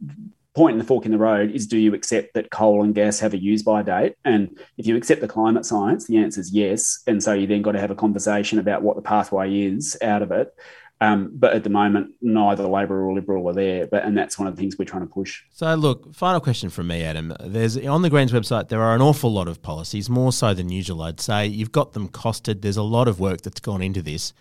point 0.55 0.73
in 0.73 0.79
the 0.79 0.85
fork 0.85 1.05
in 1.05 1.13
the 1.13 1.19
road 1.19 1.51
is 1.51 1.67
do 1.67 1.77
you 1.77 1.93
accept 1.93 2.33
that 2.33 2.51
coal 2.51 2.83
and 2.83 2.95
gas 2.95 3.21
have 3.21 3.35
a 3.35 3.39
use 3.39 3.63
by 3.63 3.83
date? 3.83 4.15
And 4.25 4.59
if 4.79 4.87
you 4.87 4.97
accept 4.97 5.21
the 5.21 5.29
climate 5.29 5.67
science, 5.67 6.07
the 6.07 6.17
answer 6.17 6.41
is 6.41 6.51
yes. 6.51 7.03
And 7.07 7.23
so 7.23 7.35
you 7.35 7.47
then 7.47 7.61
got 7.61 7.73
to 7.73 7.81
have 7.81 7.91
a 7.91 7.95
conversation 7.95 8.59
about 8.59 8.83
what 8.83 8.97
the 8.97 9.03
pathway 9.03 9.65
is 9.65 9.99
out 10.01 10.23
of 10.23 10.33
it. 10.33 10.49
Um, 11.01 11.31
but 11.35 11.53
at 11.53 11.63
the 11.63 11.71
moment, 11.71 12.13
neither 12.23 12.67
Labor 12.67 13.05
or 13.05 13.15
Liberal 13.15 13.47
are 13.49 13.53
there. 13.53 13.87
But 13.87 14.05
and 14.05 14.17
that's 14.17 14.39
one 14.39 14.49
of 14.49 14.57
the 14.57 14.61
things 14.61 14.79
we're 14.79 14.87
trying 14.87 15.03
to 15.03 15.13
push. 15.13 15.43
So, 15.53 15.75
look, 15.75 16.15
final 16.15 16.41
question 16.41 16.71
from 16.71 16.87
me, 16.87 17.03
Adam. 17.03 17.35
There's 17.41 17.77
on 17.77 18.03
the 18.03 18.11
Greens 18.11 18.33
website 18.33 18.69
there 18.69 18.81
are 18.83 18.95
an 18.95 19.03
awful 19.03 19.31
lot 19.31 19.49
of 19.49 19.61
policies, 19.61 20.09
more 20.09 20.33
so 20.33 20.55
than 20.55 20.71
usual, 20.71 21.03
I'd 21.03 21.21
say. 21.21 21.47
You've 21.47 21.73
got 21.73 21.93
them 21.93 22.09
costed. 22.09 22.63
There's 22.63 22.79
a 22.79 22.83
lot 22.83 23.09
of 23.09 23.21
work 23.21 23.43
that's 23.43 23.61
gone 23.61 23.83
into 23.83 24.01
this. 24.01 24.33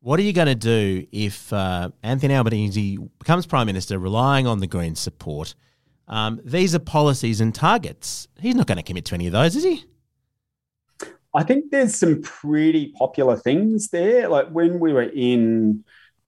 What 0.00 0.18
are 0.20 0.22
you 0.22 0.32
going 0.32 0.46
to 0.46 0.54
do 0.54 1.06
if 1.10 1.52
uh, 1.52 1.90
Anthony 2.02 2.34
Albanese 2.34 2.98
becomes 3.18 3.46
prime 3.46 3.66
minister, 3.66 3.98
relying 3.98 4.46
on 4.46 4.60
the 4.60 4.66
Greens' 4.66 5.00
support? 5.00 5.54
Um, 6.06 6.40
these 6.42 6.74
are 6.74 6.78
policies 6.78 7.40
and 7.40 7.54
targets. 7.54 8.28
He's 8.40 8.54
not 8.54 8.66
going 8.66 8.76
to 8.76 8.82
commit 8.82 9.04
to 9.06 9.14
any 9.14 9.26
of 9.26 9.32
those, 9.32 9.56
is 9.56 9.64
he? 9.64 9.84
I 11.34 11.42
think 11.42 11.70
there's 11.70 11.94
some 11.94 12.22
pretty 12.22 12.92
popular 12.92 13.36
things 13.36 13.88
there. 13.88 14.28
Like 14.28 14.48
when 14.48 14.80
we 14.80 14.92
were 14.92 15.02
in 15.02 15.84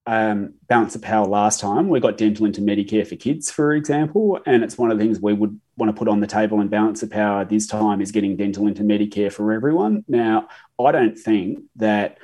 um, 0.07 0.55
balance 0.67 0.95
of 0.95 1.03
power 1.03 1.27
last 1.27 1.61
time, 1.61 1.89
we 1.89 2.01
got 2.01 2.17
dental 2.17 2.47
into 2.47 2.61
Medicare 2.61 3.07
for 3.07 3.17
kids, 3.17 3.51
for 3.51 3.75
example, 3.75 4.41
and 4.47 4.65
it's 4.65 4.79
one 4.79 4.91
of 4.91 4.99
the 4.99 5.05
things 5.05 5.21
we 5.21 5.35
would 5.35 5.61
want 5.77 5.95
to 5.95 5.99
put 5.99 6.09
on 6.09 6.21
the 6.21 6.27
table 6.27 6.61
And 6.61 6.71
balance 6.71 7.03
of 7.03 7.11
power 7.11 7.45
this 7.45 7.67
time 7.67 8.01
is 8.01 8.11
getting 8.11 8.37
dental 8.37 8.67
into 8.67 8.83
Medicare 8.83 9.33
for 9.33 9.53
everyone. 9.53 10.05
Now, 10.09 10.49
I 10.79 10.93
don't 10.93 11.19
think 11.19 11.61
that 11.77 12.19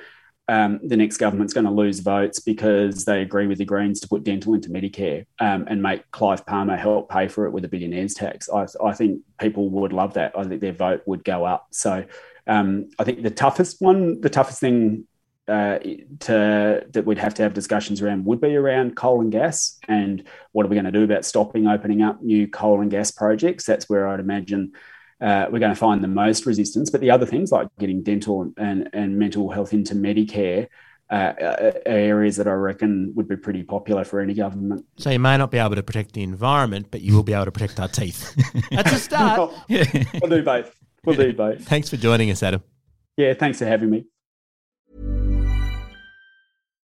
um, 0.48 0.80
the 0.82 0.96
next 0.96 1.16
government's 1.16 1.52
going 1.52 1.66
to 1.66 1.72
lose 1.72 2.00
votes 2.00 2.38
because 2.38 3.04
they 3.04 3.20
agree 3.20 3.46
with 3.46 3.58
the 3.58 3.64
Greens 3.64 4.00
to 4.00 4.08
put 4.08 4.24
dental 4.24 4.54
into 4.54 4.68
Medicare 4.68 5.26
um, 5.40 5.66
and 5.68 5.82
make 5.82 6.08
Clive 6.12 6.46
Palmer 6.46 6.76
help 6.76 7.10
pay 7.10 7.28
for 7.28 7.46
it 7.46 7.50
with 7.50 7.64
a 7.64 7.68
billionaire's 7.68 8.14
tax. 8.14 8.48
I, 8.48 8.66
I, 8.82 8.92
think 8.92 9.22
people 9.38 9.68
would 9.70 9.92
love 9.92 10.14
that. 10.14 10.38
I 10.38 10.44
think 10.44 10.60
their 10.60 10.72
vote 10.72 11.02
would 11.06 11.24
go 11.24 11.44
up. 11.44 11.66
So 11.72 12.04
um, 12.46 12.90
I 12.98 13.04
think 13.04 13.22
the 13.22 13.30
toughest 13.30 13.80
one, 13.80 14.20
the 14.20 14.30
toughest 14.30 14.60
thing 14.60 15.08
uh, 15.48 15.78
to 16.20 16.84
that 16.90 17.04
we'd 17.06 17.18
have 17.18 17.34
to 17.34 17.42
have 17.42 17.54
discussions 17.54 18.02
around 18.02 18.24
would 18.24 18.40
be 18.40 18.56
around 18.56 18.96
coal 18.96 19.20
and 19.20 19.30
gas 19.30 19.78
and 19.86 20.26
what 20.52 20.66
are 20.66 20.68
we 20.68 20.74
going 20.74 20.86
to 20.86 20.92
do 20.92 21.04
about 21.04 21.24
stopping 21.24 21.66
opening 21.66 22.02
up 22.02 22.20
new 22.22 22.48
coal 22.48 22.80
and 22.80 22.90
gas 22.90 23.10
projects. 23.10 23.64
That's 23.64 23.88
where 23.88 24.08
I'd 24.08 24.20
imagine 24.20 24.72
uh, 25.20 25.46
we're 25.50 25.60
going 25.60 25.72
to 25.72 25.78
find 25.78 26.02
the 26.02 26.08
most 26.08 26.46
resistance. 26.46 26.90
But 26.90 27.00
the 27.00 27.10
other 27.10 27.26
things 27.26 27.52
like 27.52 27.68
getting 27.78 28.02
dental 28.02 28.52
and, 28.56 28.90
and 28.92 29.18
mental 29.18 29.50
health 29.50 29.72
into 29.72 29.94
Medicare 29.94 30.68
uh, 31.10 31.32
are 31.38 31.72
areas 31.86 32.36
that 32.36 32.48
I 32.48 32.52
reckon 32.52 33.12
would 33.14 33.28
be 33.28 33.36
pretty 33.36 33.62
popular 33.62 34.04
for 34.04 34.20
any 34.20 34.34
government. 34.34 34.84
So 34.96 35.10
you 35.10 35.20
may 35.20 35.36
not 35.36 35.50
be 35.50 35.58
able 35.58 35.76
to 35.76 35.82
protect 35.82 36.12
the 36.12 36.22
environment, 36.22 36.88
but 36.90 37.02
you 37.02 37.14
will 37.14 37.22
be 37.22 37.32
able 37.32 37.44
to 37.44 37.52
protect 37.52 37.78
our 37.78 37.88
teeth. 37.88 38.34
That's 38.70 38.92
a 38.92 38.98
start. 38.98 39.52
we'll 39.68 40.30
do 40.30 40.42
both. 40.42 40.74
We'll 41.04 41.16
do 41.16 41.32
both. 41.32 41.64
Thanks 41.68 41.88
for 41.88 41.96
joining 41.96 42.30
us, 42.30 42.42
Adam. 42.42 42.62
Yeah, 43.16 43.32
thanks 43.32 43.58
for 43.58 43.64
having 43.64 43.88
me. 43.88 44.04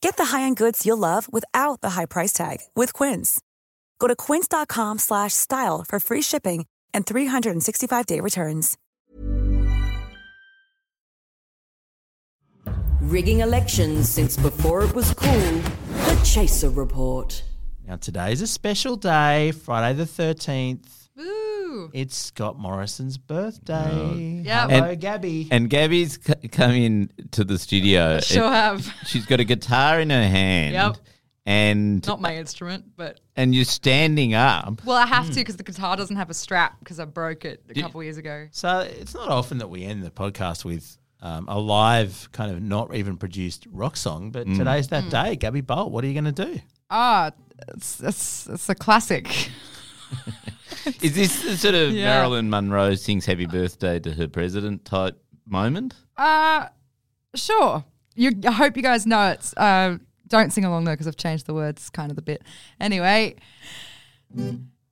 Get 0.00 0.16
the 0.16 0.36
high-end 0.36 0.56
goods 0.56 0.84
you'll 0.84 0.98
love 0.98 1.32
without 1.32 1.80
the 1.80 1.90
high 1.90 2.06
price 2.06 2.32
tag 2.32 2.58
with 2.74 2.92
Quince. 2.92 3.40
Go 3.98 4.08
to 4.08 4.16
quince.com 4.16 4.98
slash 4.98 5.32
style 5.34 5.84
for 5.88 6.00
free 6.00 6.22
shipping 6.22 6.66
and 6.92 7.06
365-day 7.06 8.20
returns. 8.20 8.76
Rigging 13.02 13.40
elections 13.40 14.08
since 14.08 14.36
before 14.36 14.82
it 14.82 14.94
was 14.94 15.12
cool. 15.14 15.30
The 15.30 16.20
Chaser 16.24 16.70
Report. 16.70 17.42
Now, 17.86 17.96
today's 17.96 18.40
a 18.40 18.46
special 18.46 18.96
day, 18.96 19.52
Friday 19.52 19.96
the 19.96 20.04
13th. 20.04 20.99
Ooh. 21.18 21.90
It's 21.92 22.16
Scott 22.16 22.58
Morrison's 22.58 23.18
birthday. 23.18 24.42
Yep. 24.44 24.70
Hello, 24.70 24.84
And- 24.90 25.00
Gabbi. 25.00 25.48
And 25.50 25.70
Gabbi's 25.70 26.18
c- 26.24 26.48
come 26.48 26.72
in 26.72 27.10
to 27.32 27.44
the 27.44 27.58
studio. 27.58 28.20
Sure 28.22 28.44
and 28.44 28.54
have. 28.54 28.94
She's 29.06 29.26
got 29.26 29.40
a 29.40 29.44
guitar 29.44 30.00
in 30.00 30.10
her 30.10 30.26
hand. 30.28 30.72
Yep. 30.74 30.96
And 31.46 32.06
Not 32.06 32.20
my 32.20 32.36
instrument, 32.36 32.84
but 32.96 33.18
and 33.34 33.54
you're 33.54 33.64
standing 33.64 34.34
up. 34.34 34.84
well, 34.84 34.96
I 34.96 35.06
have 35.06 35.26
to 35.28 35.34
because 35.34 35.56
the 35.56 35.62
guitar 35.64 35.96
doesn't 35.96 36.16
have 36.16 36.30
a 36.30 36.34
strap 36.34 36.78
because 36.80 37.00
I 37.00 37.06
broke 37.06 37.44
it 37.44 37.64
a 37.68 37.74
Did- 37.74 37.82
couple 37.82 38.02
years 38.02 38.18
ago. 38.18 38.46
So 38.52 38.80
it's 38.80 39.14
not 39.14 39.28
often 39.28 39.58
that 39.58 39.68
we 39.70 39.82
end 39.84 40.02
the 40.04 40.10
podcast 40.10 40.64
with 40.64 40.96
um, 41.22 41.48
a 41.48 41.58
live, 41.58 42.28
kind 42.32 42.50
of 42.52 42.62
not 42.62 42.94
even 42.94 43.16
produced 43.16 43.66
rock 43.70 43.96
song, 43.96 44.30
but 44.30 44.46
today's 44.46 44.88
that 44.88 45.04
Mm. 45.04 45.10
day. 45.10 45.36
Gabbi 45.36 45.66
Bolt, 45.66 45.90
what 45.90 46.04
are 46.04 46.06
you 46.06 46.14
going 46.20 46.32
to 46.32 46.44
do? 46.44 46.60
Ah, 46.90 47.30
it's, 47.68 48.00
it's 48.00 48.46
it's 48.46 48.68
a 48.68 48.74
classic. 48.74 49.50
Is 51.02 51.14
this 51.14 51.42
the 51.42 51.56
sort 51.56 51.74
of 51.74 51.92
Yeah. 51.92 52.06
Marilyn 52.06 52.48
Monroe 52.50 52.94
sings 52.94 53.26
happy 53.26 53.46
birthday 53.46 53.98
to 54.00 54.12
her 54.12 54.28
president 54.28 54.84
type 54.84 55.20
moment? 55.46 55.94
Uh 56.16 56.66
sure. 57.34 57.84
You, 58.16 58.32
I 58.46 58.50
hope 58.52 58.76
you 58.76 58.82
guys 58.82 59.06
know 59.06 59.28
it. 59.30 59.54
Uh, 59.56 59.96
don't 60.26 60.52
sing 60.52 60.64
along 60.64 60.84
though 60.84 60.92
because 60.92 61.06
I've 61.06 61.16
changed 61.16 61.46
the 61.46 61.54
words 61.54 61.88
kind 61.90 62.10
of 62.10 62.16
the 62.16 62.22
bit. 62.22 62.42
Anyway, 62.80 63.36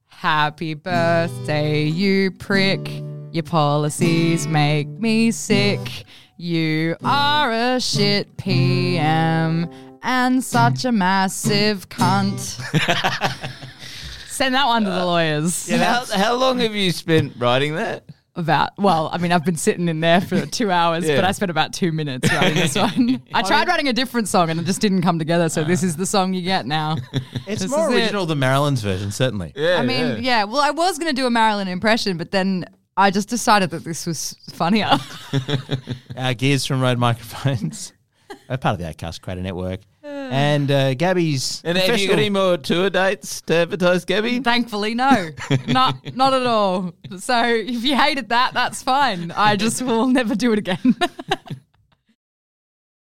happy 0.07 0.75
birthday, 0.75 1.85
you 1.85 2.31
prick. 2.31 2.91
Your 3.31 3.43
policies 3.43 4.47
make 4.47 4.89
me 4.89 5.31
sick. 5.31 6.05
You 6.39 6.97
are 7.05 7.53
a 7.53 7.81
shit 7.81 8.37
PM 8.39 9.69
and 10.03 10.43
such 10.43 10.85
a 10.85 10.93
massive 10.93 11.89
cunt. 11.89 12.59
Send 14.39 14.55
that 14.55 14.67
one 14.67 14.85
to 14.85 14.91
the 14.91 15.01
uh, 15.01 15.05
lawyers. 15.05 15.69
how, 15.69 16.05
how 16.15 16.35
long 16.37 16.61
have 16.61 16.73
you 16.73 16.93
spent 16.93 17.33
writing 17.39 17.75
that? 17.75 18.05
About 18.37 18.71
well, 18.79 19.11
I 19.13 19.19
mean, 19.19 19.33
I've 19.33 19.45
been 19.45 19.57
sitting 19.57 19.89
in 19.89 19.99
there 19.99 20.21
for 20.21 20.47
two 20.47 20.71
hours, 20.81 21.05
Yeah. 21.09 21.17
but 21.17 21.25
I 21.25 21.33
spent 21.33 21.51
about 21.51 21.73
two 21.73 21.91
minutes 21.91 22.33
writing 22.33 22.55
this 22.55 22.77
one. 22.77 23.21
I 23.35 23.43
tried 23.43 23.67
writing 23.67 23.89
a 23.89 23.93
different 23.93 24.29
song 24.29 24.49
and 24.49 24.61
it 24.61 24.63
just 24.65 24.81
didn't 24.81 25.03
come 25.03 25.19
together. 25.19 25.49
So 25.49 25.65
this 25.65 25.83
is 25.83 25.97
the 25.97 26.07
song 26.07 26.35
you 26.35 26.43
get 26.43 26.65
now. 26.65 26.99
It's 27.49 27.63
This 27.63 27.69
more 27.73 27.89
is 27.89 27.95
it. 27.97 28.03
original 28.05 28.27
than 28.27 28.39
Marilyn's 28.39 28.81
version, 28.81 29.11
certainly. 29.11 29.53
Yeah, 29.57 29.79
I 29.81 29.83
mean, 29.85 30.23
yeah. 30.23 30.45
Well, 30.45 30.61
I 30.61 30.71
was 30.71 31.01
going 31.01 31.11
to 31.13 31.21
do 31.21 31.27
a 31.27 31.31
Marilyn 31.31 31.67
impression, 31.67 32.17
but 32.17 32.31
then 32.31 32.65
I 32.97 33.11
just 33.11 33.29
decided 33.29 33.71
that 33.71 33.83
this 33.83 34.07
was 34.07 34.37
funnier. 34.53 34.99
Our 36.17 36.35
gears 36.35 36.65
from 36.65 36.81
Rode 36.81 36.99
Microphones. 36.99 37.93
We're 38.49 38.57
part 38.59 38.75
of 38.75 38.79
the 38.79 38.85
Acast 38.95 39.21
Creator 39.21 39.43
Network. 39.43 39.81
And 40.31 40.71
uh, 40.71 40.95
Gabbi's. 40.95 41.63
And 41.65 41.79
have 41.79 41.87
you 41.87 42.09
got 42.09 42.15
professional- 42.15 42.19
any 42.19 42.31
more 42.31 42.57
tour 42.59 42.91
dates 42.91 43.41
to 43.43 43.55
advertise, 43.55 44.05
Gabbi? 44.05 44.45
Thankfully, 44.45 44.95
no, 44.95 45.31
not 45.69 46.15
not 46.15 46.35
at 46.35 46.47
all. 46.47 46.93
So 47.19 47.45
if 47.45 47.83
you 47.83 47.97
hated 47.97 48.29
that, 48.29 48.53
that's 48.53 48.83
fine. 48.83 49.31
I 49.31 49.57
just 49.57 49.81
will 49.83 50.07
never 50.07 50.35
do 50.35 50.53
it 50.53 50.59
again. 50.59 50.97